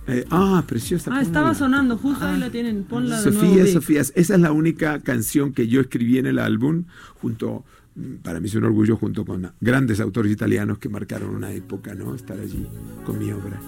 Eh, 0.08 0.24
ah, 0.30 0.62
preciosa. 0.66 1.10
Ah, 1.12 1.20
estaba 1.20 1.54
sonando, 1.54 1.98
justo 1.98 2.24
ahí 2.24 2.38
la 2.38 2.50
tienen. 2.50 2.84
Ponla 2.84 3.20
de 3.20 3.32
Sofía, 3.32 3.66
Sofía, 3.66 4.00
esa 4.00 4.34
es 4.34 4.40
la 4.40 4.52
única 4.52 5.00
canción 5.00 5.52
que 5.52 5.66
yo 5.66 5.80
escribí 5.80 6.18
en 6.18 6.26
el 6.26 6.38
álbum, 6.38 6.84
junto, 7.20 7.64
para 8.22 8.38
mí 8.40 8.46
es 8.46 8.54
un 8.54 8.64
orgullo, 8.64 8.96
junto 8.96 9.24
con 9.24 9.50
grandes 9.60 10.00
autores 10.00 10.30
italianos 10.30 10.78
que 10.78 10.88
marcaron 10.88 11.34
una 11.34 11.50
época, 11.50 11.94
¿no? 11.94 12.14
Estar 12.14 12.38
allí 12.38 12.66
con 13.04 13.18
mi 13.18 13.32
obra. 13.32 13.60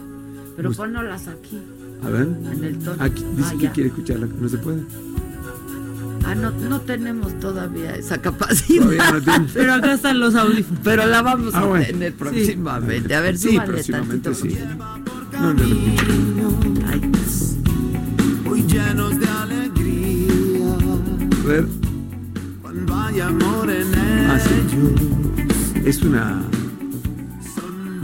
Pero 0.56 0.72
ponlas 0.72 1.28
aquí. 1.28 1.60
A 2.02 2.10
ver. 2.10 2.22
En 2.52 2.64
el 2.64 2.78
tono. 2.78 3.02
Aquí, 3.02 3.24
dice 3.36 3.54
ah, 3.54 3.58
que 3.60 3.70
quiere 3.70 3.88
escucharla, 3.88 4.26
no 4.26 4.48
se 4.48 4.58
puede. 4.58 4.82
Ah, 6.24 6.34
no, 6.34 6.50
no 6.50 6.80
tenemos 6.82 7.38
todavía 7.40 7.94
esa 7.94 8.20
capacidad. 8.20 8.84
Pero 9.54 9.74
acá 9.74 9.94
están 9.94 10.20
los 10.20 10.34
audífonos. 10.34 10.80
Pero 10.84 11.06
la 11.06 11.22
vamos 11.22 11.54
ah, 11.54 11.74
a 11.74 11.80
tener 11.80 12.12
próximamente. 12.14 13.14
A 13.14 13.20
ver, 13.20 13.38
sí, 13.38 13.58
próximamente 13.64 14.34
sí. 14.34 14.58
No, 15.40 15.54
no, 15.54 15.62
Hoy 18.50 18.62
llenos 18.62 19.18
de 19.18 19.26
alegría. 19.26 20.74
A 20.74 21.46
ver. 21.46 21.66
Cuando 22.62 22.94
hay 22.94 23.20
amor 23.20 23.70
en 23.70 23.94
ah, 23.94 24.38
Es 25.84 26.02
una 26.02 26.42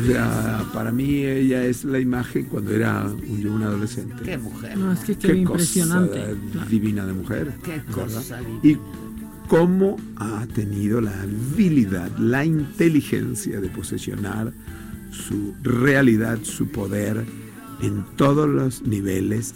o 0.04 0.06
sea, 0.06 0.64
para 0.74 0.92
mí 0.92 1.24
ella 1.24 1.64
es 1.64 1.84
la 1.84 1.98
imagen 1.98 2.44
cuando 2.46 2.72
era 2.72 3.04
un, 3.04 3.46
un 3.46 3.62
adolescente. 3.62 4.22
Qué 4.22 4.36
mujer. 4.36 4.76
No, 4.76 4.92
es 4.92 5.00
que 5.00 5.16
qué, 5.16 5.34
impresionante. 5.34 6.36
divina 6.68 7.06
de 7.06 7.14
mujer. 7.14 7.54
Qué 7.64 7.80
cosa 7.90 8.40
Y 8.62 8.76
cómo 9.48 9.96
ha 10.16 10.46
tenido 10.54 11.00
la 11.00 11.22
habilidad, 11.22 12.10
la 12.18 12.44
inteligencia 12.44 13.60
de 13.60 13.68
posesionar 13.68 14.52
su 15.14 15.54
realidad, 15.62 16.38
su 16.42 16.68
poder 16.68 17.24
en 17.80 18.04
todos 18.16 18.48
los 18.48 18.82
niveles, 18.82 19.54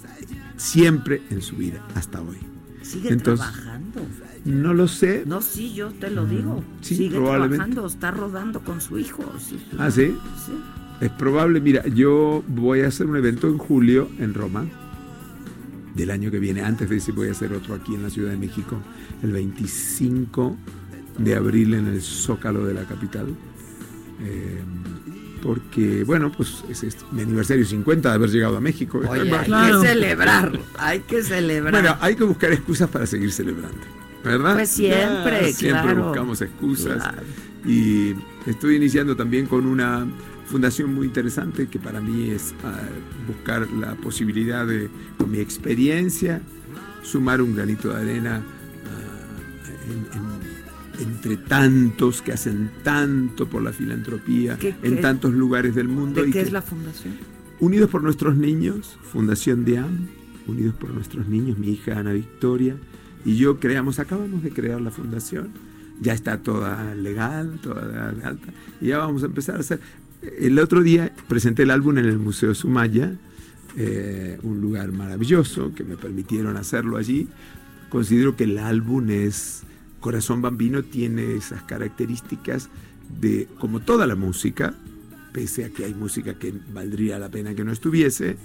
siempre 0.56 1.22
en 1.30 1.42
su 1.42 1.56
vida, 1.56 1.84
hasta 1.94 2.20
hoy. 2.20 2.38
Sigue 2.82 3.16
trabajando. 3.16 4.00
No 4.44 4.72
lo 4.72 4.88
sé. 4.88 5.24
No, 5.26 5.42
sí, 5.42 5.74
yo 5.74 5.90
te 5.90 6.10
lo 6.10 6.24
digo. 6.24 6.64
Sigue 6.80 7.10
trabajando, 7.10 7.86
está 7.86 8.10
rodando 8.10 8.60
con 8.60 8.80
su 8.80 8.98
hijo. 8.98 9.22
¿Ah, 9.78 9.90
sí? 9.90 10.16
Sí. 10.46 10.52
Es 11.00 11.10
probable, 11.10 11.60
mira, 11.60 11.86
yo 11.86 12.42
voy 12.48 12.80
a 12.80 12.88
hacer 12.88 13.06
un 13.06 13.16
evento 13.16 13.46
en 13.48 13.58
julio 13.58 14.08
en 14.18 14.34
Roma 14.34 14.66
del 15.94 16.10
año 16.10 16.30
que 16.30 16.38
viene, 16.38 16.62
antes 16.62 16.88
de 16.88 16.96
ese 16.96 17.12
voy 17.12 17.28
a 17.28 17.32
hacer 17.32 17.52
otro 17.52 17.74
aquí 17.74 17.94
en 17.94 18.02
la 18.02 18.10
Ciudad 18.10 18.30
de 18.30 18.36
México, 18.36 18.78
el 19.22 19.32
25 19.32 20.56
de 21.18 21.34
abril 21.34 21.74
en 21.74 21.88
el 21.88 22.00
Zócalo 22.00 22.64
de 22.64 22.74
la 22.74 22.84
capital. 22.84 23.26
Eh, 24.20 24.62
porque, 25.42 26.04
bueno, 26.04 26.30
pues 26.30 26.64
es, 26.70 26.96
mi 27.12 27.22
aniversario 27.22 27.64
50 27.64 28.08
de 28.08 28.14
haber 28.14 28.30
llegado 28.30 28.56
a 28.56 28.60
México. 28.60 29.00
hay 29.10 29.30
que 29.30 29.86
celebrar, 29.86 30.60
hay 30.78 31.00
que 31.00 31.22
celebrar. 31.22 31.72
Bueno, 31.72 31.96
hay 32.00 32.16
que 32.16 32.24
buscar 32.24 32.52
excusas 32.52 32.88
para 32.90 33.06
seguir 33.06 33.32
celebrando. 33.32 33.98
¿verdad? 34.24 34.54
Pues 34.54 34.70
siempre, 34.70 35.52
Siempre 35.52 35.94
buscamos 35.94 36.40
excusas. 36.42 37.02
Y 37.64 38.14
estoy 38.46 38.76
iniciando 38.76 39.16
también 39.16 39.46
con 39.46 39.66
una 39.66 40.06
fundación 40.46 40.94
muy 40.94 41.06
interesante 41.06 41.66
que 41.66 41.78
para 41.78 42.00
mí 42.00 42.30
es 42.30 42.54
ah, 42.64 42.80
buscar 43.26 43.68
la 43.72 43.94
posibilidad 43.96 44.66
de, 44.66 44.88
con 45.18 45.30
mi 45.30 45.40
experiencia, 45.40 46.40
sumar 47.02 47.42
un 47.42 47.54
granito 47.54 47.90
de 47.90 47.96
arena 47.96 48.42
ah, 48.86 49.18
entre 50.98 51.36
tantos 51.36 52.22
que 52.22 52.32
hacen 52.32 52.70
tanto 52.82 53.48
por 53.48 53.62
la 53.62 53.72
filantropía 53.72 54.58
en 54.82 55.00
tantos 55.00 55.32
lugares 55.32 55.74
del 55.74 55.88
mundo. 55.88 56.22
¿De 56.22 56.30
qué 56.30 56.40
es 56.40 56.52
la 56.52 56.62
fundación? 56.62 57.14
Unidos 57.60 57.90
por 57.90 58.02
nuestros 58.02 58.36
niños, 58.36 58.98
Fundación 59.02 59.64
DIAM, 59.64 60.08
Unidos 60.46 60.74
por 60.78 60.90
nuestros 60.90 61.28
niños, 61.28 61.58
mi 61.58 61.70
hija 61.70 61.98
Ana 61.98 62.12
Victoria, 62.12 62.76
y 63.24 63.36
yo 63.36 63.58
creamos, 63.58 63.98
acabamos 63.98 64.42
de 64.42 64.50
crear 64.50 64.80
la 64.80 64.90
fundación, 64.90 65.50
ya 66.00 66.12
está 66.12 66.38
toda 66.38 66.94
legal, 66.94 67.58
toda 67.60 68.10
alta, 68.10 68.48
y 68.80 68.88
ya 68.88 68.98
vamos 68.98 69.22
a 69.22 69.26
empezar 69.26 69.56
a 69.56 69.60
hacer. 69.60 69.80
El 70.38 70.58
otro 70.58 70.82
día 70.82 71.12
presenté 71.28 71.64
el 71.64 71.70
álbum 71.70 71.98
en 71.98 72.06
el 72.06 72.18
Museo 72.18 72.54
Sumaya, 72.54 73.12
eh, 73.76 74.38
un 74.42 74.60
lugar 74.60 74.90
maravilloso 74.92 75.72
que 75.74 75.84
me 75.84 75.96
permitieron 75.96 76.56
hacerlo 76.56 76.96
allí. 76.96 77.28
Considero 77.90 78.34
que 78.36 78.44
el 78.44 78.58
álbum 78.58 79.10
es, 79.10 79.62
Corazón 80.00 80.42
Bambino 80.42 80.82
tiene 80.82 81.34
esas 81.34 81.62
características 81.62 82.68
de, 83.20 83.48
como 83.58 83.80
toda 83.80 84.06
la 84.06 84.14
música, 84.14 84.74
pese 85.32 85.64
a 85.64 85.70
que 85.70 85.84
hay 85.84 85.94
música 85.94 86.34
que 86.34 86.54
valdría 86.72 87.18
la 87.18 87.28
pena 87.28 87.54
que 87.54 87.64
no 87.64 87.72
estuviese, 87.72 88.36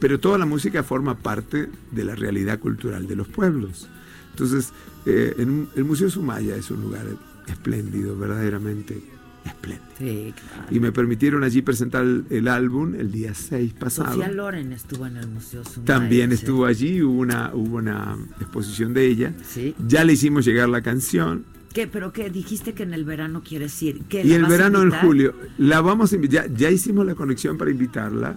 pero 0.00 0.20
toda 0.20 0.38
la 0.38 0.46
música 0.46 0.82
forma 0.82 1.18
parte 1.18 1.68
de 1.90 2.04
la 2.04 2.14
realidad 2.14 2.58
cultural 2.58 3.06
de 3.06 3.16
los 3.16 3.28
pueblos. 3.28 3.88
Entonces, 4.30 4.72
eh, 5.06 5.34
el 5.38 5.84
Museo 5.84 6.10
Sumaya 6.10 6.56
es 6.56 6.70
un 6.70 6.80
lugar 6.82 7.06
espléndido, 7.46 8.16
verdaderamente 8.16 9.02
espléndido. 9.44 9.86
Sí, 9.98 10.34
claro. 10.34 10.68
Y 10.70 10.80
me 10.80 10.92
permitieron 10.92 11.44
allí 11.44 11.62
presentar 11.62 12.04
el, 12.04 12.48
álbum 12.48 12.94
el 12.94 13.10
día 13.10 13.34
6 13.34 13.74
pasado. 13.74 14.14
Sofía 14.14 14.30
Loren 14.30 14.72
estuvo 14.72 15.06
en 15.06 15.16
el 15.16 15.28
Museo 15.28 15.64
Sumaya. 15.64 15.84
También 15.84 16.32
estuvo 16.32 16.66
allí, 16.66 17.02
hubo 17.02 17.20
una, 17.20 17.50
hubo 17.54 17.76
una 17.76 18.16
exposición 18.40 18.94
de 18.94 19.06
ella. 19.06 19.34
Sí. 19.46 19.74
Ya 19.86 20.04
le 20.04 20.14
hicimos 20.14 20.44
llegar 20.44 20.68
la 20.68 20.82
canción. 20.82 21.44
¿Qué? 21.72 21.86
¿Pero 21.86 22.12
qué? 22.12 22.30
Dijiste 22.30 22.74
que 22.74 22.82
en 22.82 22.92
el 22.92 23.04
verano 23.04 23.42
quieres 23.42 23.82
ir. 23.82 24.02
¿Qué, 24.08 24.22
y 24.24 24.32
el 24.32 24.44
verano 24.44 24.82
en 24.82 24.90
julio. 24.90 25.34
La 25.58 25.80
vamos 25.80 26.12
a 26.12 26.16
invitar. 26.16 26.48
Ya, 26.48 26.54
ya 26.54 26.70
hicimos 26.70 27.06
la 27.06 27.14
conexión 27.14 27.56
para 27.56 27.70
invitarla. 27.70 28.36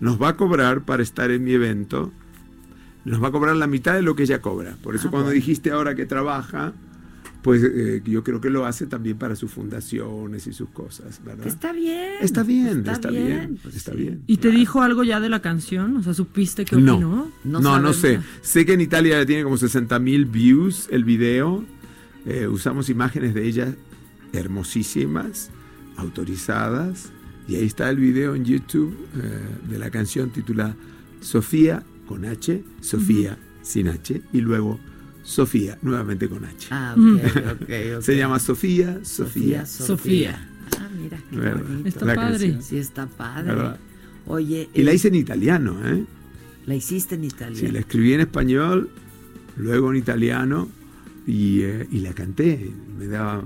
Nos 0.00 0.20
va 0.20 0.28
a 0.28 0.36
cobrar 0.36 0.84
para 0.84 1.02
estar 1.02 1.30
en 1.30 1.42
mi 1.42 1.52
evento 1.52 2.12
nos 3.08 3.22
va 3.22 3.28
a 3.28 3.32
cobrar 3.32 3.56
la 3.56 3.66
mitad 3.66 3.94
de 3.94 4.02
lo 4.02 4.14
que 4.14 4.24
ella 4.24 4.40
cobra. 4.40 4.76
Por 4.82 4.94
eso 4.94 5.08
ah, 5.08 5.10
cuando 5.10 5.30
dijiste 5.30 5.70
ahora 5.70 5.94
que 5.94 6.06
trabaja, 6.06 6.74
pues 7.42 7.62
eh, 7.62 8.02
yo 8.04 8.24
creo 8.24 8.40
que 8.40 8.50
lo 8.50 8.66
hace 8.66 8.86
también 8.86 9.16
para 9.16 9.36
sus 9.36 9.50
fundaciones 9.50 10.46
y 10.46 10.52
sus 10.52 10.70
cosas, 10.70 11.20
¿verdad? 11.24 11.46
Está 11.46 11.72
bien. 11.72 12.14
Está 12.20 12.42
bien, 12.42 12.84
está, 12.86 13.10
bien, 13.10 13.58
pues 13.62 13.76
está 13.76 13.92
bien. 13.92 14.22
¿Y 14.26 14.38
te 14.38 14.50
dijo 14.50 14.82
algo 14.82 15.04
ya 15.04 15.20
de 15.20 15.28
la 15.28 15.40
canción? 15.40 15.96
O 15.96 16.02
sea, 16.02 16.14
¿supiste 16.14 16.64
qué 16.64 16.76
opinó? 16.76 17.30
No, 17.44 17.60
no, 17.60 17.78
no, 17.78 17.92
sé. 17.92 18.20
Sé 18.42 18.66
que 18.66 18.72
en 18.72 18.80
Italia 18.80 19.24
tiene 19.24 19.44
como 19.44 19.56
60 19.56 19.98
mil 20.00 20.26
views 20.26 20.88
el 20.90 21.04
video. 21.04 21.64
Eh, 22.26 22.48
usamos 22.48 22.88
imágenes 22.90 23.34
de 23.34 23.46
ella 23.46 23.74
hermosísimas, 24.32 25.50
autorizadas. 25.96 27.10
Y 27.46 27.56
ahí 27.56 27.64
está 27.64 27.88
el 27.88 27.96
video 27.96 28.34
en 28.34 28.44
YouTube 28.44 28.94
eh, 29.16 29.70
de 29.70 29.78
la 29.78 29.90
canción 29.90 30.30
titulada 30.30 30.76
Sofía 31.20 31.82
con 32.06 32.24
H, 32.24 32.62
Sofía 32.80 33.38
sin 33.62 33.88
H 33.88 34.22
y 34.32 34.40
luego 34.40 34.78
Sofía 35.28 35.76
nuevamente 35.82 36.26
con 36.26 36.42
H. 36.42 36.68
Ah, 36.70 36.96
ok, 36.96 38.00
Se 38.00 38.16
llama 38.16 38.38
Sofía, 38.38 39.00
Sofía, 39.02 39.66
Sofía. 39.66 40.48
Ah, 40.80 40.88
mira, 40.98 41.18
qué 41.30 41.88
Está 41.90 42.14
padre. 42.14 42.62
Sí, 42.62 42.78
está 42.78 43.06
padre. 43.06 43.76
Oye. 44.26 44.70
Y 44.72 44.82
la 44.84 44.94
hice 44.94 45.08
en 45.08 45.16
italiano, 45.16 45.86
¿eh? 45.86 46.02
La 46.64 46.74
hiciste 46.74 47.16
en 47.16 47.24
italiano. 47.24 47.58
Sí, 47.58 47.70
la 47.70 47.80
escribí 47.80 48.14
en 48.14 48.20
español, 48.20 48.88
luego 49.58 49.90
en 49.90 49.96
italiano 49.98 50.70
y, 51.26 51.60
eh, 51.60 51.86
y 51.90 51.98
la 52.00 52.14
canté. 52.14 52.72
Me 52.98 53.06
daba 53.06 53.44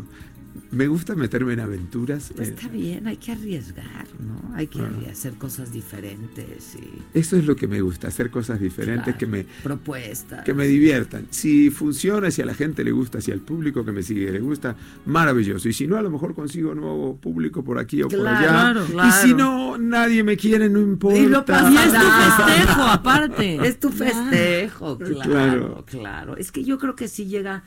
me 0.71 0.87
gusta 0.87 1.15
meterme 1.15 1.53
en 1.53 1.61
aventuras. 1.61 2.33
Pues 2.35 2.49
está 2.49 2.69
bien, 2.69 3.07
hay 3.07 3.17
que 3.17 3.33
arriesgar, 3.33 4.07
¿no? 4.19 4.55
Hay 4.55 4.67
que 4.67 4.81
hacer 5.11 5.35
cosas 5.35 5.73
diferentes. 5.73 6.77
Y... 6.77 7.19
Eso 7.19 7.37
es 7.37 7.47
lo 7.47 7.57
que 7.57 7.69
me 7.69 7.81
gusta, 7.81 8.09
hacer 8.09 8.31
cosas 8.31 8.61
diferentes 8.61 9.15
que 9.17 9.27
me... 9.27 9.45
Propuestas. 9.63 10.45
Que 10.45 10.55
me 10.55 10.67
diviertan. 10.67 11.27
Si 11.31 11.71
funciona, 11.71 12.31
si 12.31 12.43
a 12.43 12.47
la 12.47 12.55
gente 12.55 12.85
le 12.85 12.93
gusta, 12.93 13.21
si 13.21 13.31
al 13.31 13.41
público 13.41 13.85
que 13.85 13.93
me 13.93 14.03
sigue 14.03 14.31
le 14.31 14.41
gusta, 14.41 14.77
maravilloso. 15.07 15.69
Y 15.69 15.73
si 15.73 15.87
no, 15.87 15.97
a 15.97 16.03
lo 16.03 16.11
mejor 16.11 16.35
consigo 16.35 16.75
nuevo 16.75 17.17
público 17.17 17.63
por 17.63 17.79
aquí 17.79 18.03
o 18.03 18.09
por 18.09 18.27
allá. 18.27 18.75
Y 19.07 19.11
si 19.13 19.35
no, 19.35 19.77
nadie 19.79 20.23
me 20.25 20.37
quiere, 20.37 20.69
no 20.69 20.81
importa. 20.81 21.19
Y, 21.19 21.27
lo 21.27 21.45
y 21.71 21.77
es 21.77 21.93
tu 21.93 22.01
festejo, 22.01 22.83
aparte. 22.83 23.69
Es 23.69 23.81
tu 23.81 23.91
festejo, 23.91 24.99
claro, 24.99 25.85
claro. 25.87 26.37
Es 26.37 26.51
que 26.51 26.65
yo 26.65 26.79
creo 26.79 26.97
que 26.97 27.09
sí 27.09 27.27
llega 27.27 27.63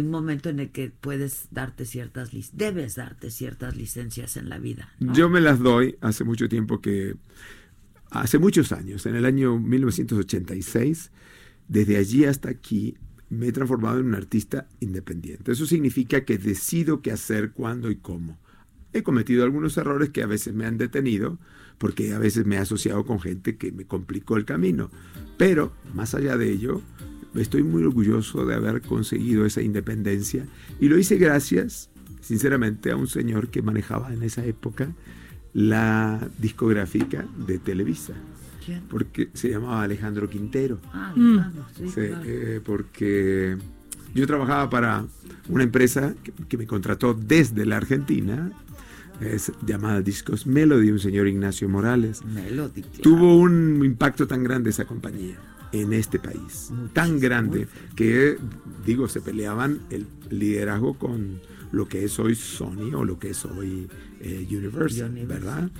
un 0.00 0.10
momento 0.10 0.48
en 0.48 0.60
el 0.60 0.70
que 0.70 0.90
puedes 0.90 1.48
darte 1.50 1.84
ciertas, 1.84 2.30
debes 2.52 2.94
darte 2.94 3.30
ciertas 3.30 3.76
licencias 3.76 4.36
en 4.36 4.48
la 4.48 4.58
vida. 4.58 4.92
Yo 4.98 5.28
me 5.28 5.40
las 5.40 5.58
doy 5.58 5.96
hace 6.00 6.24
mucho 6.24 6.48
tiempo 6.48 6.80
que, 6.80 7.16
hace 8.10 8.38
muchos 8.38 8.72
años, 8.72 9.06
en 9.06 9.16
el 9.16 9.24
año 9.24 9.58
1986, 9.58 11.10
desde 11.68 11.96
allí 11.96 12.24
hasta 12.24 12.50
aquí, 12.50 12.96
me 13.28 13.48
he 13.48 13.52
transformado 13.52 13.98
en 13.98 14.06
un 14.06 14.14
artista 14.14 14.68
independiente. 14.80 15.52
Eso 15.52 15.64
significa 15.64 16.24
que 16.24 16.36
decido 16.36 17.00
qué 17.00 17.12
hacer, 17.12 17.52
cuándo 17.52 17.90
y 17.90 17.96
cómo. 17.96 18.38
he 18.92 19.02
cometido 19.02 19.42
algunos 19.42 19.78
errores 19.78 20.10
que 20.10 20.22
a 20.22 20.26
veces 20.26 20.52
me 20.52 20.66
han 20.66 20.76
detenido, 20.76 21.38
porque 21.78 22.12
a 22.12 22.18
veces 22.18 22.44
me 22.44 22.56
he 22.56 22.58
asociado 22.58 23.06
con 23.06 23.20
gente 23.20 23.56
que 23.56 23.72
me 23.72 23.86
complicó 23.86 24.36
el 24.36 24.44
camino. 24.44 24.90
Pero, 25.38 25.72
más 25.94 26.14
allá 26.14 26.36
de 26.36 26.52
ello, 26.52 26.82
estoy 27.34 27.62
muy 27.62 27.82
orgulloso 27.82 28.44
de 28.44 28.54
haber 28.54 28.82
conseguido 28.82 29.44
esa 29.46 29.62
independencia 29.62 30.46
y 30.80 30.88
lo 30.88 30.98
hice 30.98 31.16
gracias, 31.16 31.90
sinceramente, 32.20 32.90
a 32.90 32.96
un 32.96 33.06
señor 33.06 33.48
que 33.48 33.62
manejaba 33.62 34.12
en 34.12 34.22
esa 34.22 34.44
época 34.44 34.92
la 35.54 36.28
discográfica 36.38 37.26
de 37.46 37.58
Televisa. 37.58 38.14
¿Quién? 38.64 38.82
Porque 38.88 39.28
se 39.34 39.50
llamaba 39.50 39.82
Alejandro 39.82 40.28
Quintero. 40.30 40.78
Ah, 40.92 41.12
Mm. 41.16 41.32
Alejandro, 41.38 41.64
sí, 41.76 41.84
Sí, 41.88 41.92
claro. 42.08 42.22
eh, 42.24 42.60
porque 42.64 43.56
yo 44.14 44.26
trabajaba 44.26 44.70
para 44.70 45.04
una 45.48 45.64
empresa 45.64 46.14
que, 46.22 46.32
que 46.48 46.56
me 46.58 46.66
contrató 46.66 47.12
desde 47.14 47.66
la 47.66 47.76
Argentina, 47.78 48.52
es 49.20 49.52
llamada 49.66 50.00
Discos 50.00 50.46
Melody, 50.46 50.90
un 50.90 50.98
señor 50.98 51.26
Ignacio 51.28 51.68
Morales. 51.68 52.24
Melody, 52.24 52.82
claro. 52.82 53.02
Tuvo 53.02 53.36
un 53.36 53.84
impacto 53.84 54.26
tan 54.26 54.42
grande 54.42 54.70
esa 54.70 54.84
compañía 54.84 55.36
en 55.72 55.92
este 55.92 56.18
país, 56.18 56.70
tan 56.92 57.18
grande 57.18 57.66
que, 57.96 58.36
digo, 58.84 59.08
se 59.08 59.20
peleaban 59.20 59.80
el 59.90 60.06
liderazgo 60.30 60.94
con 60.94 61.40
lo 61.72 61.88
que 61.88 62.04
es 62.04 62.18
hoy 62.18 62.34
Sony 62.34 62.94
o 62.94 63.04
lo 63.04 63.18
que 63.18 63.30
es 63.30 63.44
hoy 63.46 63.88
eh, 64.20 64.46
Universal, 64.50 65.10
Universal. 65.10 65.26
¿verdad? 65.26 65.70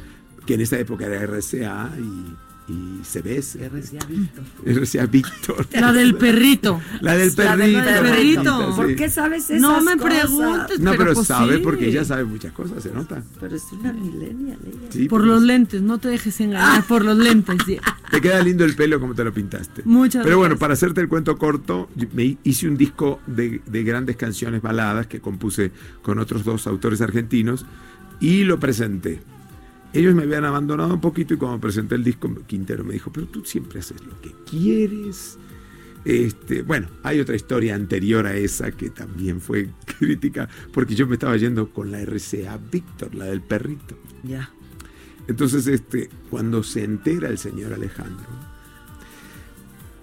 Que 0.47 0.55
en 0.55 0.63
esa 0.63 0.79
época 0.79 1.07
era 1.07 1.21
RCA 1.27 1.95
y, 1.99 2.52
y 2.73 3.05
CBS. 3.05 3.59
Víctor. 4.09 4.45
RCA 4.64 5.07
Víctor. 5.07 5.67
La 5.73 5.93
del 5.93 6.14
perrito. 6.17 6.81
La 7.00 7.14
del 7.17 7.33
La 7.37 7.57
del 7.57 7.75
perrito. 7.75 8.02
perrito. 8.02 8.43
Martita, 8.43 8.76
¿Por 8.76 8.97
qué 8.97 9.11
sabes 9.11 9.45
esas 9.50 9.61
No 9.61 9.81
me 9.83 9.97
cosas? 9.97 10.11
preguntes. 10.26 10.81
No, 10.81 10.93
pero, 10.97 11.12
pues 11.14 11.26
sabe 11.26 11.57
sí. 11.57 11.62
porque 11.62 11.88
ella 11.88 12.05
sabe 12.05 12.25
muchas 12.25 12.52
cosas, 12.52 12.83
se 12.83 12.93
nota. 12.93 13.23
Pero 13.41 13.57
es 13.57 13.64
una 13.73 13.93
millennial 13.93 14.59
ella. 14.67 14.79
Sí, 14.91 15.09
Por 15.09 15.21
pues, 15.21 15.31
los 15.33 15.43
lentes, 15.43 15.83
no 15.83 15.99
te 15.99 16.09
dejes 16.09 16.41
engañar 16.41 16.85
por 16.85 17.05
los 17.05 17.17
lentes. 17.19 17.57
sí. 17.67 17.79
Te 18.11 18.21
queda 18.21 18.43
lindo 18.43 18.64
el 18.67 18.76
pelo 18.76 19.00
como 19.00 19.14
te 19.14 19.25
lo 19.25 19.33
pintaste. 19.33 19.83
Muchas 19.87 20.23
Pero 20.23 20.37
bueno, 20.37 20.50
gracias. 20.50 20.61
para 20.61 20.75
hacerte 20.75 21.00
el 21.00 21.09
cuento 21.09 21.38
corto, 21.38 21.88
me 22.12 22.37
hice 22.45 22.69
un 22.69 22.76
disco 22.76 23.21
de, 23.26 23.62
de 23.67 23.83
grandes 23.85 24.17
canciones 24.17 24.61
baladas 24.61 25.07
que 25.07 25.21
compuse 25.21 25.73
con 26.02 26.19
otros 26.19 26.45
dos 26.45 26.67
autores 26.67 27.00
argentinos 27.00 27.64
y 28.21 28.45
lo 28.45 28.61
presenté. 28.61 29.23
Ellos 29.93 30.15
me 30.15 30.23
habían 30.23 30.45
abandonado 30.45 30.95
un 30.95 31.01
poquito 31.01 31.35
y 31.35 31.37
cuando 31.37 31.61
presenté 31.61 31.97
el 31.97 32.05
disco, 32.05 32.35
Quintero 32.47 32.83
me 32.85 32.95
dijo, 32.95 33.13
pero 33.13 33.27
tú 33.27 33.45
siempre 33.45 33.81
haces 33.81 34.05
lo 34.05 34.19
que 34.21 34.33
quieres. 34.49 35.39
Este, 36.05 36.63
bueno, 36.63 36.89
hay 37.03 37.21
otra 37.21 37.37
historia 37.37 37.75
anterior 37.75 38.27
a 38.27 38.35
esa 38.35 38.73
que 38.73 38.91
también 38.91 39.41
fue 39.41 39.71
crítica, 39.99 40.49
porque 40.73 40.95
yo 40.95 41.07
me 41.07 41.15
estaba 41.15 41.37
yendo 41.37 41.71
con 41.71 41.91
la 41.93 42.01
RCA 42.01 42.59
Víctor, 42.71 43.15
la 43.15 43.27
del 43.27 43.43
perrito. 43.43 43.99
Ya. 44.25 44.51
Entonces, 45.29 45.67
este, 45.67 46.09
cuando 46.31 46.63
se 46.63 46.85
entera 46.85 47.29
el 47.29 47.39
señor 47.39 47.73
Alejandro, 47.73 48.27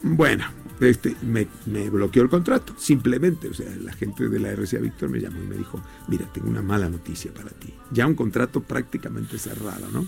bueno, 0.02 0.46
este, 0.80 1.16
me, 1.22 1.48
me 1.66 1.90
bloqueó 1.90 2.24
el 2.24 2.30
contrato, 2.30 2.74
simplemente. 2.78 3.50
O 3.50 3.54
sea, 3.54 3.74
la 3.76 3.94
gente 3.94 4.30
de 4.30 4.40
la 4.40 4.52
RCA 4.52 4.80
Víctor 4.80 5.10
me 5.10 5.20
llamó 5.20 5.42
y 5.44 5.48
me 5.48 5.58
dijo, 5.58 5.82
mira, 6.08 6.26
tengo 6.32 6.50
una 6.50 6.62
mala 6.62 6.90
noticia 6.90 7.34
para 7.34 7.50
ti. 7.50 7.74
Ya 7.92 8.08
un 8.08 8.16
contrato 8.16 8.62
prácticamente 8.62 9.38
cerrado, 9.38 9.90
¿no? 9.92 10.08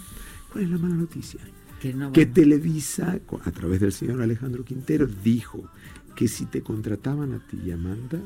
¿Cuál 0.51 0.66
es 0.66 0.70
la 0.70 0.78
mala 0.78 0.96
noticia? 0.96 1.40
Que 1.82 1.94
no 1.94 2.12
Que 2.12 2.25
Televisa, 2.25 3.20
a 3.44 3.51
través 3.51 3.80
del 3.80 3.92
señor 3.92 4.22
Alejandro 4.22 4.63
Quintero, 4.63 5.08
dijo 5.08 5.70
que 6.16 6.28
si 6.28 6.46
te 6.46 6.62
contrataban 6.62 7.34
a 7.34 7.40
ti, 7.40 7.72
Amanda, 7.72 8.20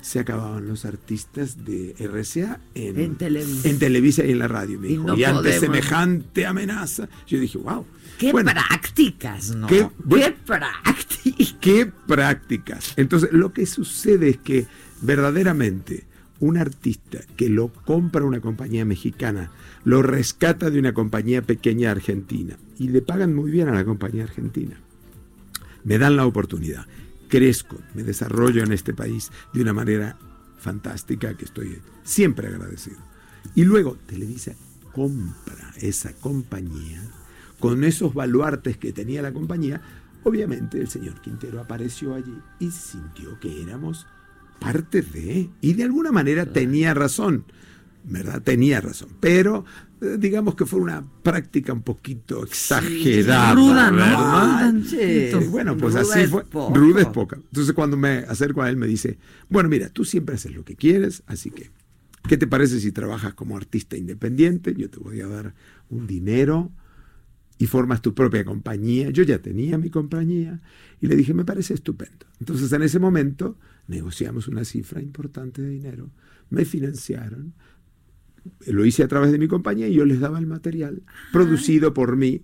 se 0.00 0.20
acababan 0.20 0.66
los 0.68 0.84
artistas 0.84 1.64
de 1.64 1.94
RCA 1.98 2.60
en, 2.74 2.98
En 3.00 3.16
Televisa. 3.16 3.68
en 3.68 3.78
Televisa 3.78 4.24
y 4.24 4.30
en 4.32 4.38
la 4.38 4.48
radio. 4.48 4.78
Me 4.78 4.86
Y 4.86 4.90
dijo, 4.92 5.04
no 5.04 5.16
y 5.16 5.24
ante 5.24 5.38
podemos". 5.40 5.60
semejante 5.60 6.46
amenaza, 6.46 7.08
yo 7.26 7.38
dije, 7.40 7.58
wow. 7.58 7.84
Qué 8.18 8.32
bueno, 8.32 8.50
prácticas, 8.52 9.54
¿no? 9.54 9.66
qué- 9.68 9.76
Qué, 9.88 9.90
bueno. 10.04 10.34
prácticas. 10.44 11.56
qué 11.60 11.86
prácticas. 12.06 12.92
Entonces, 12.96 13.30
lo 13.32 13.52
que 13.52 13.64
sucede 13.66 14.28
es 14.30 14.38
que 14.38 14.66
verdaderamente 15.02 16.04
un 16.40 16.56
artista 16.56 17.18
que 17.36 17.48
lo 17.48 17.68
compra 17.68 18.24
una 18.24 18.40
compañía 18.40 18.84
mexicana, 18.84 19.50
lo 19.84 20.02
rescata 20.02 20.70
de 20.70 20.78
una 20.78 20.94
compañía 20.94 21.42
pequeña 21.42 21.90
argentina 21.90 22.56
y 22.78 22.88
le 22.88 23.02
pagan 23.02 23.34
muy 23.34 23.50
bien 23.50 23.68
a 23.68 23.72
la 23.74 23.84
compañía 23.84 24.24
argentina. 24.24 24.76
Me 25.84 25.98
dan 25.98 26.16
la 26.16 26.26
oportunidad, 26.26 26.86
crezco, 27.28 27.78
me 27.94 28.02
desarrollo 28.02 28.62
en 28.62 28.72
este 28.72 28.94
país 28.94 29.30
de 29.52 29.62
una 29.62 29.72
manera 29.72 30.18
fantástica 30.58 31.34
que 31.36 31.44
estoy 31.44 31.80
siempre 32.02 32.48
agradecido. 32.48 32.98
Y 33.54 33.64
luego 33.64 33.96
Televisa 34.06 34.54
compra 34.92 35.72
esa 35.80 36.12
compañía 36.14 37.02
con 37.60 37.84
esos 37.84 38.14
baluartes 38.14 38.76
que 38.76 38.92
tenía 38.92 39.22
la 39.22 39.32
compañía. 39.32 39.80
Obviamente 40.24 40.80
el 40.80 40.88
señor 40.88 41.20
Quintero 41.20 41.60
apareció 41.60 42.14
allí 42.14 42.36
y 42.58 42.70
sintió 42.70 43.38
que 43.40 43.62
éramos 43.62 44.06
parte 44.58 45.02
de, 45.02 45.50
y 45.60 45.74
de 45.74 45.84
alguna 45.84 46.10
manera 46.10 46.46
tenía 46.46 46.94
razón, 46.94 47.44
¿verdad? 48.08 48.42
Tenía 48.42 48.80
razón, 48.80 49.10
pero 49.20 49.64
eh, 50.00 50.16
digamos 50.18 50.54
que 50.54 50.64
fue 50.64 50.80
una 50.80 51.04
práctica 51.22 51.72
un 51.72 51.82
poquito 51.82 52.42
exagerada. 52.44 53.54
Ruda, 53.54 53.90
¿no? 53.90 53.96
¿verdad? 53.96 54.44
Un 54.44 54.82
tantito. 54.82 55.42
Y 55.42 55.46
bueno, 55.48 55.76
pues 55.76 55.94
Ruda 55.94 56.02
así 56.02 56.26
fue. 56.26 56.44
poco. 56.44 56.74
Ruda 56.74 57.02
es 57.02 57.08
poca. 57.08 57.36
Entonces 57.36 57.74
cuando 57.74 57.96
me 57.96 58.18
acerco 58.18 58.62
a 58.62 58.70
él 58.70 58.76
me 58.76 58.86
dice, 58.86 59.18
bueno, 59.48 59.68
mira, 59.68 59.88
tú 59.90 60.04
siempre 60.04 60.34
haces 60.36 60.54
lo 60.54 60.64
que 60.64 60.74
quieres, 60.74 61.22
así 61.26 61.50
que, 61.50 61.70
¿qué 62.26 62.36
te 62.36 62.46
parece 62.46 62.80
si 62.80 62.92
trabajas 62.92 63.34
como 63.34 63.56
artista 63.56 63.96
independiente? 63.96 64.74
Yo 64.74 64.88
te 64.88 64.98
voy 64.98 65.20
a 65.20 65.26
dar 65.26 65.54
un 65.90 66.06
dinero 66.06 66.72
y 67.58 67.66
formas 67.66 68.00
tu 68.00 68.14
propia 68.14 68.44
compañía. 68.44 69.10
Yo 69.10 69.22
ya 69.22 69.40
tenía 69.40 69.76
mi 69.76 69.90
compañía 69.90 70.60
y 71.00 71.08
le 71.08 71.16
dije, 71.16 71.34
me 71.34 71.44
parece 71.44 71.74
estupendo. 71.74 72.26
Entonces 72.40 72.72
en 72.72 72.82
ese 72.82 72.98
momento 72.98 73.58
negociamos 73.86 74.48
una 74.48 74.64
cifra 74.64 75.02
importante 75.02 75.60
de 75.60 75.70
dinero, 75.70 76.10
me 76.50 76.64
financiaron, 76.64 77.54
lo 78.66 78.84
hice 78.84 79.02
a 79.02 79.08
través 79.08 79.32
de 79.32 79.38
mi 79.38 79.48
compañía 79.48 79.88
y 79.88 79.94
yo 79.94 80.04
les 80.04 80.20
daba 80.20 80.38
el 80.38 80.46
material 80.46 81.02
producido 81.32 81.92
por 81.94 82.16
mí 82.16 82.42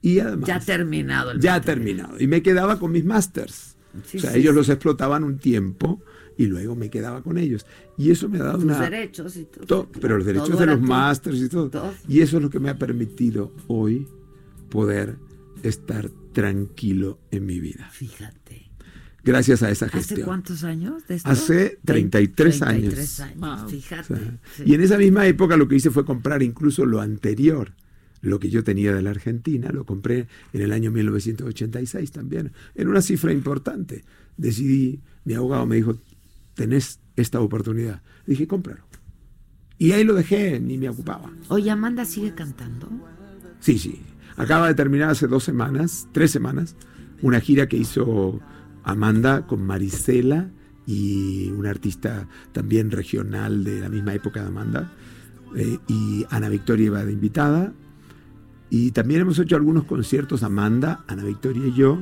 y 0.00 0.18
además 0.18 0.48
Ya 0.48 0.60
terminado 0.60 1.30
el 1.32 1.40
ya 1.40 1.52
material. 1.54 1.76
terminado. 1.76 2.20
Y 2.20 2.26
me 2.26 2.42
quedaba 2.42 2.78
con 2.78 2.92
mis 2.92 3.04
masters. 3.04 3.76
Sí, 4.04 4.16
o 4.18 4.20
sea, 4.20 4.32
sí, 4.32 4.38
ellos 4.38 4.52
sí. 4.52 4.56
los 4.56 4.68
explotaban 4.70 5.22
un 5.24 5.38
tiempo 5.38 6.00
y 6.38 6.46
luego 6.46 6.74
me 6.74 6.88
quedaba 6.90 7.22
con 7.22 7.36
ellos. 7.38 7.66
Y 7.98 8.10
eso 8.10 8.28
me 8.28 8.38
ha 8.38 8.44
dado 8.44 8.56
Tus 8.56 8.64
una... 8.64 8.80
derechos 8.80 9.36
y 9.36 9.44
todo. 9.44 9.66
to- 9.66 9.88
pero 10.00 10.16
los 10.16 10.26
derechos 10.26 10.48
Todo 10.50 10.60
de 10.60 10.66
los 10.66 10.76
tuyo. 10.80 10.88
masters 10.88 11.38
y 11.40 11.48
todo. 11.48 11.68
Todo. 11.70 11.94
Y 12.08 12.20
eso 12.22 12.38
es 12.38 12.42
lo 12.42 12.48
que 12.50 12.58
me 12.58 12.70
ha 12.70 12.78
permitido 12.78 13.52
hoy 13.68 14.08
poder 14.70 15.16
estar 15.62 16.08
tranquilo 16.32 17.20
en 17.30 17.44
mi 17.46 17.60
vida. 17.60 17.88
Fíjate. 17.92 18.71
Gracias 19.24 19.62
a 19.62 19.70
esa 19.70 19.86
¿Hace 19.86 19.98
gestión. 19.98 20.22
cuántos 20.26 20.64
años 20.64 21.06
de 21.06 21.14
esto? 21.16 21.28
Hace 21.28 21.78
33 21.84 22.58
33 22.58 23.20
años. 23.20 23.42
años. 23.42 23.70
Fíjate. 23.70 24.14
sea, 24.14 24.38
sí. 24.56 24.62
Y 24.66 24.74
en 24.74 24.80
esa 24.82 24.98
misma 24.98 25.26
época 25.26 25.56
lo 25.56 25.68
que 25.68 25.76
hice 25.76 25.90
fue 25.90 26.04
comprar 26.04 26.42
incluso 26.42 26.84
lo 26.86 27.00
anterior, 27.00 27.72
lo 28.20 28.38
que 28.40 28.50
yo 28.50 28.64
tenía 28.64 28.92
de 28.92 29.02
la 29.02 29.10
Argentina, 29.10 29.70
lo 29.72 29.84
compré 29.86 30.26
en 30.52 30.62
el 30.62 30.72
año 30.72 30.90
1986 30.90 32.10
también, 32.12 32.52
en 32.74 32.88
una 32.88 33.00
cifra 33.02 33.32
importante. 33.32 34.04
Decidí, 34.36 35.00
mi 35.24 35.34
abogado 35.34 35.66
me 35.66 35.76
dijo, 35.76 35.96
tenés 36.54 36.98
esta 37.16 37.40
oportunidad. 37.40 38.02
Dije, 38.26 38.46
cómpralo. 38.46 38.82
Y 39.78 39.92
ahí 39.92 40.04
lo 40.04 40.14
dejé, 40.14 40.60
ni 40.60 40.78
me 40.78 40.88
ocupaba. 40.88 41.32
Oye, 41.48 41.70
Amanda 41.70 42.04
sigue 42.04 42.34
cantando. 42.34 42.88
Sí, 43.60 43.78
sí. 43.78 44.00
Acaba 44.36 44.68
de 44.68 44.74
terminar 44.74 45.10
hace 45.10 45.26
dos 45.26 45.44
semanas, 45.44 46.08
tres 46.12 46.30
semanas, 46.30 46.76
una 47.20 47.40
gira 47.40 47.68
que 47.68 47.76
hizo 47.76 48.40
Amanda 48.84 49.46
con 49.46 49.64
Marisela 49.64 50.50
y 50.86 51.50
una 51.50 51.70
artista 51.70 52.28
también 52.52 52.90
regional 52.90 53.64
de 53.64 53.80
la 53.80 53.88
misma 53.88 54.14
época 54.14 54.40
de 54.42 54.48
Amanda. 54.48 54.92
eh, 55.56 55.78
y 55.88 56.24
Ana 56.30 56.48
Victoria 56.48 56.86
iba 56.86 57.04
de 57.04 57.12
invitada. 57.12 57.72
Y 58.70 58.90
también 58.92 59.20
hemos 59.20 59.38
hecho 59.38 59.54
algunos 59.56 59.84
conciertos, 59.84 60.42
Amanda, 60.42 61.04
Ana 61.06 61.24
Victoria 61.24 61.66
y 61.66 61.74
yo, 61.74 61.98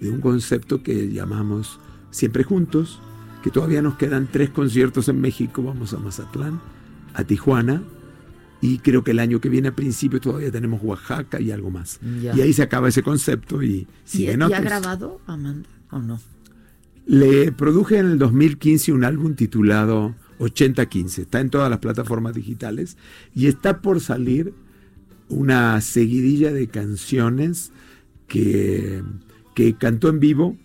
de 0.00 0.10
un 0.10 0.20
concepto 0.20 0.82
que 0.82 1.12
llamamos 1.12 1.78
Siempre 2.10 2.42
Juntos, 2.42 3.00
que 3.42 3.50
todavía 3.50 3.82
nos 3.82 3.94
quedan 3.96 4.28
tres 4.30 4.50
conciertos 4.50 5.08
en 5.08 5.20
México. 5.20 5.62
Vamos 5.62 5.94
a 5.94 5.98
Mazatlán, 5.98 6.60
a 7.14 7.22
Tijuana, 7.24 7.82
y 8.60 8.78
creo 8.78 9.04
que 9.04 9.12
el 9.12 9.20
año 9.20 9.40
que 9.40 9.48
viene 9.48 9.68
a 9.68 9.76
principio 9.76 10.20
todavía 10.20 10.50
tenemos 10.50 10.80
Oaxaca 10.82 11.40
y 11.40 11.52
algo 11.52 11.70
más. 11.70 12.00
Ya. 12.20 12.34
Y 12.36 12.40
ahí 12.42 12.52
se 12.52 12.62
acaba 12.62 12.88
ese 12.88 13.02
concepto 13.04 13.62
y 13.62 13.68
¿Y, 13.68 13.86
siguen 14.04 14.40
y 14.40 14.42
ha 14.42 14.46
otros. 14.46 14.62
grabado 14.64 15.20
Amanda 15.26 15.68
o 15.92 16.00
no? 16.00 16.20
Le 17.06 17.52
produje 17.52 17.98
en 17.98 18.06
el 18.06 18.18
2015 18.18 18.92
un 18.92 19.04
álbum 19.04 19.34
titulado 19.34 20.14
8015. 20.38 21.22
Está 21.22 21.40
en 21.40 21.50
todas 21.50 21.70
las 21.70 21.78
plataformas 21.78 22.34
digitales 22.34 22.96
y 23.34 23.46
está 23.46 23.80
por 23.80 24.00
salir 24.00 24.54
una 25.28 25.80
seguidilla 25.80 26.52
de 26.52 26.68
canciones 26.68 27.72
que, 28.26 29.02
que 29.54 29.74
cantó 29.74 30.08
en 30.08 30.20
vivo 30.20 30.56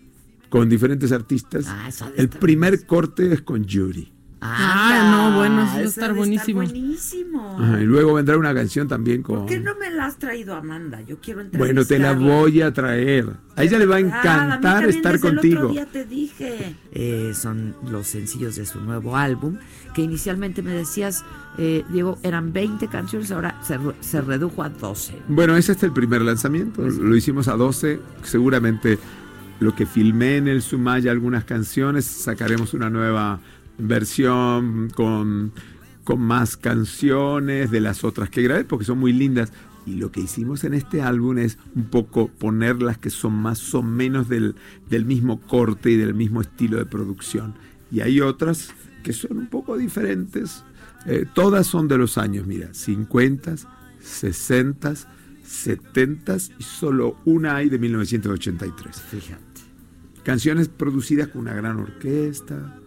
con 0.48 0.68
diferentes 0.68 1.12
artistas. 1.12 1.66
Ah, 1.68 1.90
el 2.16 2.28
primer 2.28 2.86
corte 2.86 3.32
es 3.32 3.42
con 3.42 3.64
Yuri. 3.64 4.12
Ah, 4.40 5.10
no, 5.10 5.36
bueno, 5.38 5.64
eso 5.64 5.72
va 5.72 5.78
a 5.78 5.82
estar 5.82 6.14
buenísimo. 6.14 6.62
buenísimo. 6.62 7.58
y 7.80 7.84
luego 7.84 8.14
vendrá 8.14 8.36
una 8.36 8.54
canción 8.54 8.86
también 8.86 9.22
con. 9.22 9.40
¿Por 9.40 9.46
qué 9.46 9.58
no 9.58 9.74
me 9.76 9.90
la 9.90 10.06
has 10.06 10.18
traído, 10.18 10.54
Amanda? 10.54 11.00
Yo 11.00 11.18
quiero 11.18 11.40
entrevistarla. 11.40 11.82
Bueno, 11.82 11.86
te 11.86 11.98
la 11.98 12.12
voy 12.12 12.62
a 12.62 12.72
traer. 12.72 13.26
A 13.56 13.64
ella 13.64 13.78
le 13.78 13.86
va 13.86 13.96
a 13.96 14.00
encantar 14.00 14.88
estar 14.88 15.14
desde 15.14 15.28
contigo. 15.28 15.58
El 15.58 15.64
otro 15.64 15.72
día 15.72 15.86
te 15.86 16.04
dije. 16.04 16.76
Eh, 16.92 17.32
son 17.34 17.74
los 17.90 18.06
sencillos 18.06 18.54
de 18.56 18.64
su 18.64 18.80
nuevo 18.80 19.16
álbum, 19.16 19.58
que 19.94 20.02
inicialmente 20.02 20.62
me 20.62 20.72
decías, 20.72 21.24
eh, 21.58 21.84
Diego, 21.90 22.18
eran 22.22 22.52
20 22.52 22.86
canciones, 22.86 23.32
ahora 23.32 23.60
se, 23.62 23.78
se 24.00 24.20
redujo 24.20 24.62
a 24.62 24.68
12. 24.68 25.14
Bueno, 25.28 25.56
ese 25.56 25.72
es 25.72 25.82
el 25.82 25.92
primer 25.92 26.22
lanzamiento. 26.22 26.82
Lo 26.82 27.16
hicimos 27.16 27.48
a 27.48 27.56
12. 27.56 28.00
Seguramente 28.22 28.98
lo 29.60 29.74
que 29.74 29.86
filmé 29.86 30.36
en 30.36 30.48
el 30.48 30.62
Sumaya, 30.62 31.10
algunas 31.10 31.44
canciones, 31.44 32.04
sacaremos 32.04 32.74
una 32.74 32.90
nueva 32.90 33.40
versión 33.78 34.90
con, 34.94 35.52
con 36.04 36.20
más 36.20 36.56
canciones 36.56 37.70
de 37.70 37.80
las 37.80 38.04
otras 38.04 38.30
que 38.30 38.42
grabé, 38.42 38.64
porque 38.64 38.84
son 38.84 38.98
muy 38.98 39.12
lindas. 39.12 39.52
Y 39.86 39.94
lo 39.94 40.12
que 40.12 40.20
hicimos 40.20 40.64
en 40.64 40.74
este 40.74 41.00
álbum 41.00 41.38
es 41.38 41.58
un 41.74 41.84
poco 41.84 42.28
poner 42.28 42.82
las 42.82 42.98
que 42.98 43.08
son 43.08 43.32
más 43.34 43.74
o 43.74 43.82
menos 43.82 44.28
del, 44.28 44.54
del 44.90 45.06
mismo 45.06 45.40
corte 45.40 45.90
y 45.90 45.96
del 45.96 46.12
mismo 46.12 46.42
estilo 46.42 46.76
de 46.76 46.84
producción. 46.84 47.54
Y 47.90 48.00
hay 48.00 48.20
otras 48.20 48.74
que 49.02 49.12
son 49.14 49.38
un 49.38 49.46
poco 49.46 49.78
diferentes. 49.78 50.64
Eh, 51.06 51.24
todas 51.32 51.66
son 51.66 51.88
de 51.88 51.96
los 51.96 52.18
años, 52.18 52.46
mira, 52.46 52.74
50, 52.74 53.54
60, 54.00 54.94
70 55.42 56.36
y 56.58 56.62
solo 56.62 57.16
una 57.24 57.56
hay 57.56 57.70
de 57.70 57.78
1983. 57.78 59.00
Fíjate. 59.00 59.42
Canciones 60.22 60.68
producidas 60.68 61.28
con 61.28 61.42
una 61.42 61.54
gran 61.54 61.78
orquesta, 61.78 62.78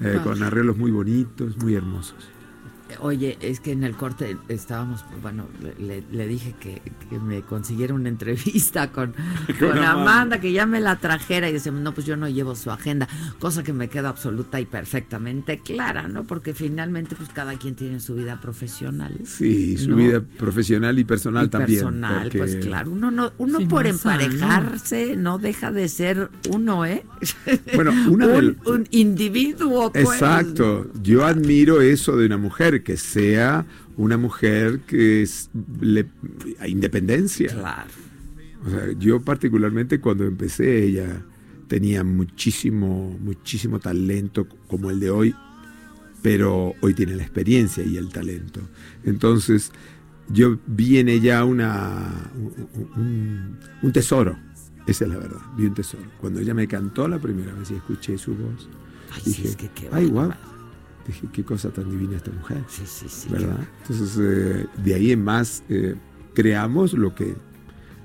eh, 0.00 0.20
con 0.22 0.42
arreglos 0.42 0.76
muy 0.76 0.90
bonitos, 0.90 1.56
muy 1.58 1.74
hermosos. 1.74 2.28
Oye, 3.00 3.38
es 3.40 3.60
que 3.60 3.72
en 3.72 3.84
el 3.84 3.94
corte 3.94 4.36
estábamos, 4.48 5.04
bueno, 5.20 5.46
le, 5.78 6.02
le 6.10 6.26
dije 6.26 6.54
que, 6.58 6.82
que, 7.08 7.18
me 7.18 7.42
consiguiera 7.42 7.94
una 7.94 8.08
entrevista 8.08 8.90
con, 8.92 9.14
con 9.58 9.78
Amanda, 9.78 10.40
que 10.40 10.52
ya 10.52 10.66
me 10.66 10.80
la 10.80 10.96
trajera 10.96 11.48
y 11.48 11.52
decimos, 11.52 11.80
no, 11.80 11.92
pues 11.94 12.06
yo 12.06 12.16
no 12.16 12.28
llevo 12.28 12.54
su 12.54 12.70
agenda, 12.70 13.08
cosa 13.38 13.62
que 13.62 13.72
me 13.72 13.88
queda 13.88 14.08
absoluta 14.08 14.60
y 14.60 14.66
perfectamente 14.66 15.58
clara, 15.58 16.08
¿no? 16.08 16.24
Porque 16.24 16.54
finalmente, 16.54 17.16
pues 17.16 17.28
cada 17.30 17.56
quien 17.58 17.74
tiene 17.74 18.00
su 18.00 18.14
vida 18.14 18.40
profesional. 18.40 19.18
Sí, 19.24 19.76
su 19.76 19.90
¿no? 19.90 19.96
vida 19.96 20.20
profesional 20.20 20.98
y 20.98 21.04
personal 21.04 21.46
y 21.46 21.48
también. 21.48 21.80
Personal, 21.80 22.22
porque... 22.24 22.38
pues 22.38 22.56
claro, 22.56 22.90
uno 22.90 23.10
no, 23.10 23.32
uno 23.38 23.58
sí, 23.58 23.66
por 23.66 23.86
emparejarse 23.86 25.16
no. 25.16 25.32
no 25.32 25.38
deja 25.38 25.72
de 25.72 25.88
ser 25.88 26.30
uno, 26.50 26.84
¿eh? 26.86 27.04
Bueno, 27.74 27.92
una 28.10 28.26
un, 28.26 28.32
del... 28.32 28.56
un 28.66 28.86
individuo. 28.90 29.92
Pues. 29.92 30.04
Exacto, 30.04 30.90
yo 31.02 31.24
admiro 31.24 31.80
eso 31.80 32.16
de 32.16 32.26
una 32.26 32.38
mujer 32.38 32.81
que 32.82 32.96
sea 32.96 33.66
una 33.96 34.16
mujer 34.16 34.80
que 34.80 35.22
es 35.22 35.50
le, 35.80 36.06
a 36.60 36.68
independencia. 36.68 37.48
Claro. 37.48 37.90
O 38.64 38.70
sea, 38.70 38.92
yo 38.98 39.20
particularmente 39.20 40.00
cuando 40.00 40.24
empecé 40.24 40.84
ella 40.84 41.24
tenía 41.68 42.04
muchísimo 42.04 43.16
muchísimo 43.20 43.80
talento 43.80 44.46
como 44.66 44.90
el 44.90 45.00
de 45.00 45.10
hoy, 45.10 45.34
pero 46.22 46.74
hoy 46.80 46.94
tiene 46.94 47.16
la 47.16 47.22
experiencia 47.22 47.84
y 47.84 47.96
el 47.96 48.08
talento. 48.10 48.60
Entonces, 49.04 49.72
yo 50.28 50.58
vi 50.66 50.98
en 50.98 51.08
ella 51.08 51.44
una 51.44 52.30
un, 52.96 53.58
un 53.82 53.92
tesoro. 53.92 54.38
Esa 54.86 55.04
es 55.04 55.10
la 55.10 55.18
verdad, 55.18 55.40
vi 55.56 55.66
un 55.66 55.74
tesoro. 55.74 56.04
Cuando 56.20 56.40
ella 56.40 56.54
me 56.54 56.66
cantó 56.66 57.06
la 57.08 57.18
primera 57.18 57.52
vez 57.54 57.70
y 57.70 57.74
escuché 57.74 58.18
su 58.18 58.34
voz, 58.34 58.68
ay, 59.12 59.22
dije, 59.24 59.48
es 59.48 59.56
que 59.56 59.68
qué 59.68 59.88
ay, 59.92 60.06
wow, 60.06 60.32
dije, 61.06 61.26
qué 61.32 61.44
cosa 61.44 61.70
tan 61.70 61.90
divina 61.90 62.16
esta 62.16 62.30
mujer. 62.30 62.58
Sí, 62.68 62.82
sí, 62.86 63.06
sí. 63.08 63.28
¿Verdad? 63.30 63.58
Entonces, 63.82 64.18
eh, 64.20 64.66
de 64.82 64.94
ahí 64.94 65.12
en 65.12 65.24
más, 65.24 65.62
eh, 65.68 65.94
creamos 66.34 66.92
lo 66.94 67.14
que, 67.14 67.34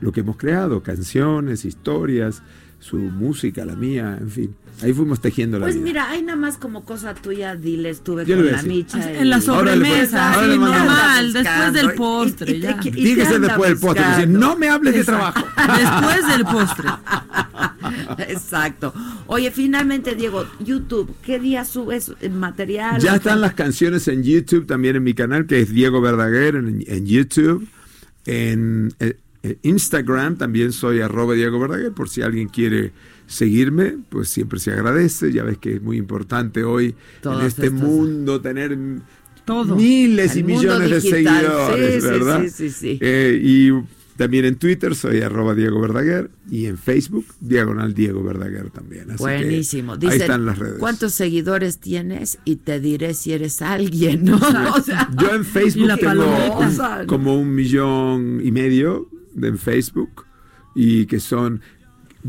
lo 0.02 0.12
que 0.12 0.22
hemos 0.22 0.38
creado, 0.38 0.82
canciones, 0.84 1.66
historias, 1.66 2.42
su 2.80 2.98
música, 2.98 3.66
la 3.66 3.76
mía, 3.76 4.18
en 4.22 4.30
fin. 4.30 4.56
Ahí 4.84 4.94
fuimos 4.94 5.20
tejiendo 5.20 5.58
la 5.58 5.66
Pues 5.66 5.76
vida. 5.76 5.84
mira, 5.84 6.10
hay 6.12 6.22
nada 6.22 6.38
más 6.38 6.58
como 6.58 6.86
cosa 6.86 7.16
tuya, 7.16 7.56
dile, 7.56 7.90
estuve 7.90 8.24
Yo 8.24 8.36
con 8.36 8.52
la 8.52 8.62
micha. 8.62 9.12
En 9.14 9.32
la 9.32 9.42
sobremesa, 9.42 10.34
ahora 10.34 10.56
normal, 10.56 11.34
después 11.34 11.74
del 11.74 11.94
postre, 11.96 12.52
Y- 12.52 12.56
y- 12.58 12.62
ya. 12.62 12.80
y- 12.84 12.88
y 12.88 12.92
te 12.92 13.02
Dígase 13.02 13.40
después 13.40 13.70
del 13.72 13.80
postre, 13.80 14.06
dice, 14.10 14.28
no 14.28 14.56
me 14.56 14.70
hables 14.70 14.94
de 14.94 15.04
trabajo. 15.04 15.44
Después 15.56 16.28
del 16.28 16.44
postre. 16.46 16.88
Exacto. 18.28 18.93
Oye, 19.28 19.52
finalmente, 19.52 20.15
Diego, 20.15 20.45
YouTube, 20.60 21.15
¿qué 21.23 21.39
día 21.39 21.65
subes 21.65 22.12
material? 22.32 23.02
Ya 23.02 23.15
están 23.15 23.41
las 23.41 23.54
canciones 23.54 24.08
en 24.08 24.23
YouTube, 24.23 24.65
también 24.65 24.95
en 24.95 25.04
mi 25.04 25.13
canal, 25.13 25.45
que 25.45 25.62
es 25.62 25.71
Diego 25.71 26.02
Verdaguer 26.02 26.56
en, 26.56 26.84
en 26.88 27.06
YouTube. 27.06 27.67
En 28.26 28.93
eh, 29.00 29.17
eh, 29.43 29.58
Instagram 29.63 30.38
también 30.38 30.73
soy 30.73 31.00
arroba 31.02 31.34
Diego 31.34 31.60
Verdaguer, 31.60 31.91
por 31.91 32.10
si 32.10 32.21
alguien 32.21 32.50
quiere 32.50 32.91
seguirme, 33.28 33.97
pues 34.10 34.30
siempre 34.30 34.60
se 34.60 34.71
agradece. 34.71 35.32
Ya 35.32 35.43
ves 35.43 35.58
que 35.58 35.76
es 35.76 35.82
muy 35.82 35.97
importante 35.97 36.63
hoy 36.63 36.95
Todas 37.21 37.41
en 37.41 37.47
este 37.47 37.69
mundo 37.69 38.41
tener 38.41 38.78
Todo. 39.45 39.76
miles 39.76 40.34
El 40.34 40.39
y 40.39 40.43
millones 40.43 40.89
de 40.89 41.02
seguidores, 41.02 41.93
Sí, 41.93 42.02
sí, 42.02 42.08
¿verdad? 42.08 42.41
sí, 42.43 42.50
sí, 42.50 42.69
sí. 42.69 43.00
Eh, 43.02 43.39
y 43.41 43.71
también 44.17 44.45
en 44.45 44.56
Twitter 44.56 44.95
soy 44.95 45.21
arroba 45.21 45.53
Diego 45.56 45.80
Verdaguer 45.80 46.30
y 46.49 46.65
en 46.65 46.77
Facebook 46.77 47.25
diagonal 47.39 47.93
Diego 47.93 48.23
Verdaguer 48.23 48.69
también. 48.71 49.03
Así 49.12 49.17
que 49.17 49.23
Buenísimo. 49.23 49.93
ahí 49.93 50.17
están 50.19 50.45
las 50.45 50.58
redes. 50.58 50.80
¿Cuántos 50.80 51.13
seguidores 51.13 51.80
tienes? 51.80 52.39
Y 52.43 52.58
te 52.58 52.80
diré 52.80 53.13
si 53.13 53.34
eres 53.34 53.62
alguien, 53.62 54.25
¿no? 54.25 54.38
O 54.75 54.82
sea, 54.82 55.10
Yo 55.19 55.34
en 55.34 55.45
Facebook 55.45 55.89
tengo 55.99 56.25
un- 56.60 57.06
como 57.08 57.39
un 57.39 57.53
millón 57.56 58.41
y 58.43 58.51
medio 58.51 59.10
de 59.34 59.49
en 59.49 59.58
Facebook 59.58 60.25
y 60.75 61.06
que 61.06 61.19
son 61.19 61.62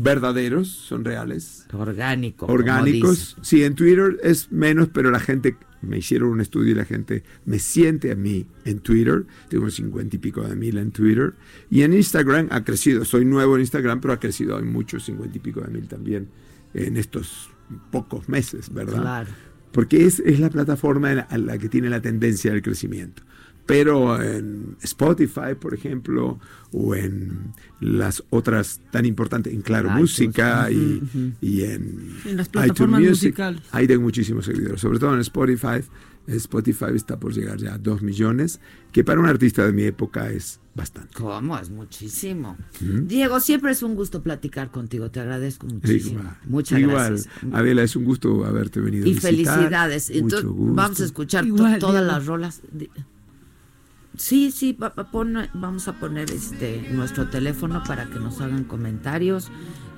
verdaderos, 0.01 0.67
son 0.67 1.03
reales, 1.03 1.65
orgánico. 1.73 2.45
orgánicos. 2.45 3.35
dicen. 3.37 3.43
Sí, 3.43 3.63
en 3.63 3.75
Twitter 3.75 4.17
es 4.23 4.51
menos, 4.51 4.89
pero 4.93 5.11
la 5.11 5.19
gente, 5.19 5.57
me 5.81 5.97
hicieron 5.97 6.29
un 6.29 6.41
estudio 6.41 6.71
y 6.71 6.75
la 6.75 6.85
gente 6.85 7.23
me 7.45 7.59
siente 7.59 8.11
a 8.11 8.15
mí 8.15 8.45
en 8.65 8.79
Twitter. 8.79 9.25
Tengo 9.49 9.69
cincuenta 9.69 10.15
y 10.15 10.19
pico 10.19 10.41
de 10.41 10.55
mil 10.55 10.77
en 10.77 10.91
Twitter. 10.91 11.33
Y 11.69 11.83
en 11.83 11.93
Instagram 11.93 12.47
ha 12.51 12.63
crecido. 12.63 13.05
Soy 13.05 13.25
nuevo 13.25 13.55
en 13.55 13.61
Instagram, 13.61 14.01
pero 14.01 14.13
ha 14.13 14.19
crecido 14.19 14.57
hay 14.57 14.63
muchos, 14.63 15.05
cincuenta 15.05 15.37
y 15.37 15.39
pico 15.39 15.61
de 15.61 15.69
mil 15.69 15.87
también 15.87 16.27
en 16.73 16.97
estos 16.97 17.49
pocos 17.91 18.27
meses, 18.29 18.73
¿verdad? 18.73 19.01
Claro. 19.01 19.29
porque 19.71 20.05
es, 20.05 20.19
es 20.19 20.39
la 20.39 20.49
plataforma 20.49 21.11
en 21.11 21.45
la 21.45 21.57
que 21.57 21.69
tiene 21.69 21.89
la 21.89 22.01
tendencia 22.01 22.51
del 22.51 22.61
crecimiento. 22.61 23.23
Pero 23.69 24.21
en 24.21 24.75
Spotify, 24.81 25.53
por 25.59 25.73
ejemplo, 25.73 26.39
o 26.71 26.95
en 26.95 27.53
las 27.79 28.23
otras 28.31 28.81
tan 28.91 29.05
importantes, 29.05 29.53
en 29.53 29.61
Claro 29.61 29.87
iTunes. 29.89 30.01
Música 30.01 30.71
y, 30.71 31.01
y 31.39 31.61
en, 31.63 32.15
En 32.25 32.37
las 32.37 32.47
iTunes 32.47 32.49
plataformas 32.49 32.99
Music, 33.01 33.29
musicales. 33.37 33.61
ahí 33.71 33.87
tengo 33.87 34.01
muchísimos 34.01 34.45
seguidores, 34.45 34.81
sobre 34.81 34.99
todo 34.99 35.13
en 35.13 35.19
Spotify. 35.21 35.81
Spotify 36.27 36.85
está 36.93 37.19
por 37.19 37.33
llegar 37.33 37.57
ya 37.57 37.73
a 37.73 37.77
2 37.79 38.03
millones, 38.03 38.59
que 38.91 39.03
para 39.03 39.19
un 39.19 39.25
artista 39.25 39.65
de 39.65 39.73
mi 39.73 39.83
época 39.83 40.29
es 40.29 40.59
bastante. 40.75 41.11
¿Cómo? 41.15 41.57
Es 41.57 41.71
muchísimo. 41.71 42.55
Diego, 42.79 43.39
siempre 43.39 43.71
es 43.71 43.81
un 43.81 43.95
gusto 43.95 44.21
platicar 44.21 44.69
contigo. 44.69 45.09
Te 45.09 45.21
agradezco 45.21 45.65
muchísimo. 45.65 46.19
Igual, 46.19 46.37
Muchas 46.45 46.79
igual. 46.79 47.09
gracias. 47.15 47.29
Adela, 47.51 47.81
es 47.83 47.95
un 47.95 48.05
gusto 48.05 48.45
haberte 48.45 48.79
venido 48.79 49.07
Y 49.07 49.11
a 49.11 49.13
visitar. 49.15 49.31
felicidades. 49.31 50.09
Mucho 50.09 50.19
Entonces, 50.19 50.49
gusto. 50.49 50.73
vamos 50.75 51.01
a 51.01 51.05
escuchar 51.05 51.47
to- 51.47 51.55
todas 51.55 51.79
Diego. 51.79 52.01
las 52.01 52.25
rolas. 52.27 52.61
Sí, 54.19 54.51
sí, 54.51 54.73
va- 54.73 54.89
va- 54.89 55.09
pon- 55.09 55.47
vamos 55.53 55.87
a 55.87 55.93
poner 55.93 56.29
este 56.29 56.89
nuestro 56.91 57.29
teléfono 57.29 57.81
para 57.87 58.05
que 58.05 58.19
nos 58.19 58.41
hagan 58.41 58.65
comentarios. 58.65 59.49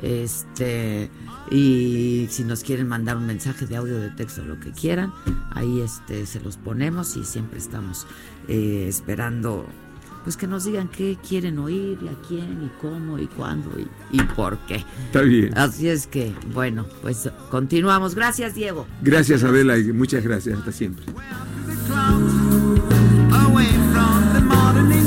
Este 0.04 1.10
y 1.50 2.28
si 2.30 2.44
nos 2.44 2.64
quieren 2.64 2.88
mandar 2.88 3.18
un 3.18 3.26
mensaje 3.26 3.66
de 3.66 3.76
audio, 3.78 4.00
de 4.00 4.10
texto, 4.12 4.44
lo 4.46 4.60
que 4.60 4.72
quieran, 4.72 5.12
ahí 5.52 5.82
este 5.82 6.26
se 6.28 6.40
los 6.40 6.58
ponemos 6.58 7.18
y 7.18 7.24
siempre 7.26 7.58
estamos 7.60 8.06
eh, 8.48 8.86
esperando 8.88 9.66
pues 10.24 10.38
que 10.38 10.46
nos 10.46 10.66
digan 10.66 10.88
qué 10.88 11.18
quieren 11.28 11.58
oír, 11.58 11.98
y 12.04 12.08
a 12.08 12.14
quién 12.28 12.64
y 12.64 12.70
cómo 12.80 13.18
y 13.18 13.26
cuándo 13.26 13.72
y, 13.80 13.88
y 14.16 14.22
por 14.36 14.56
qué. 14.68 14.86
Está 15.08 15.22
bien. 15.22 15.58
Así 15.58 15.88
es 15.90 16.06
que, 16.06 16.32
bueno, 16.54 16.86
pues 17.02 17.28
continuamos. 17.50 18.14
Gracias, 18.14 18.54
Diego. 18.54 18.86
Gracias, 19.02 19.44
Adela, 19.44 19.80
y 19.80 19.92
muchas 19.92 20.24
gracias. 20.24 20.60
Hasta 20.60 20.72
siempre. 20.72 21.06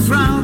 frown. 0.06 0.43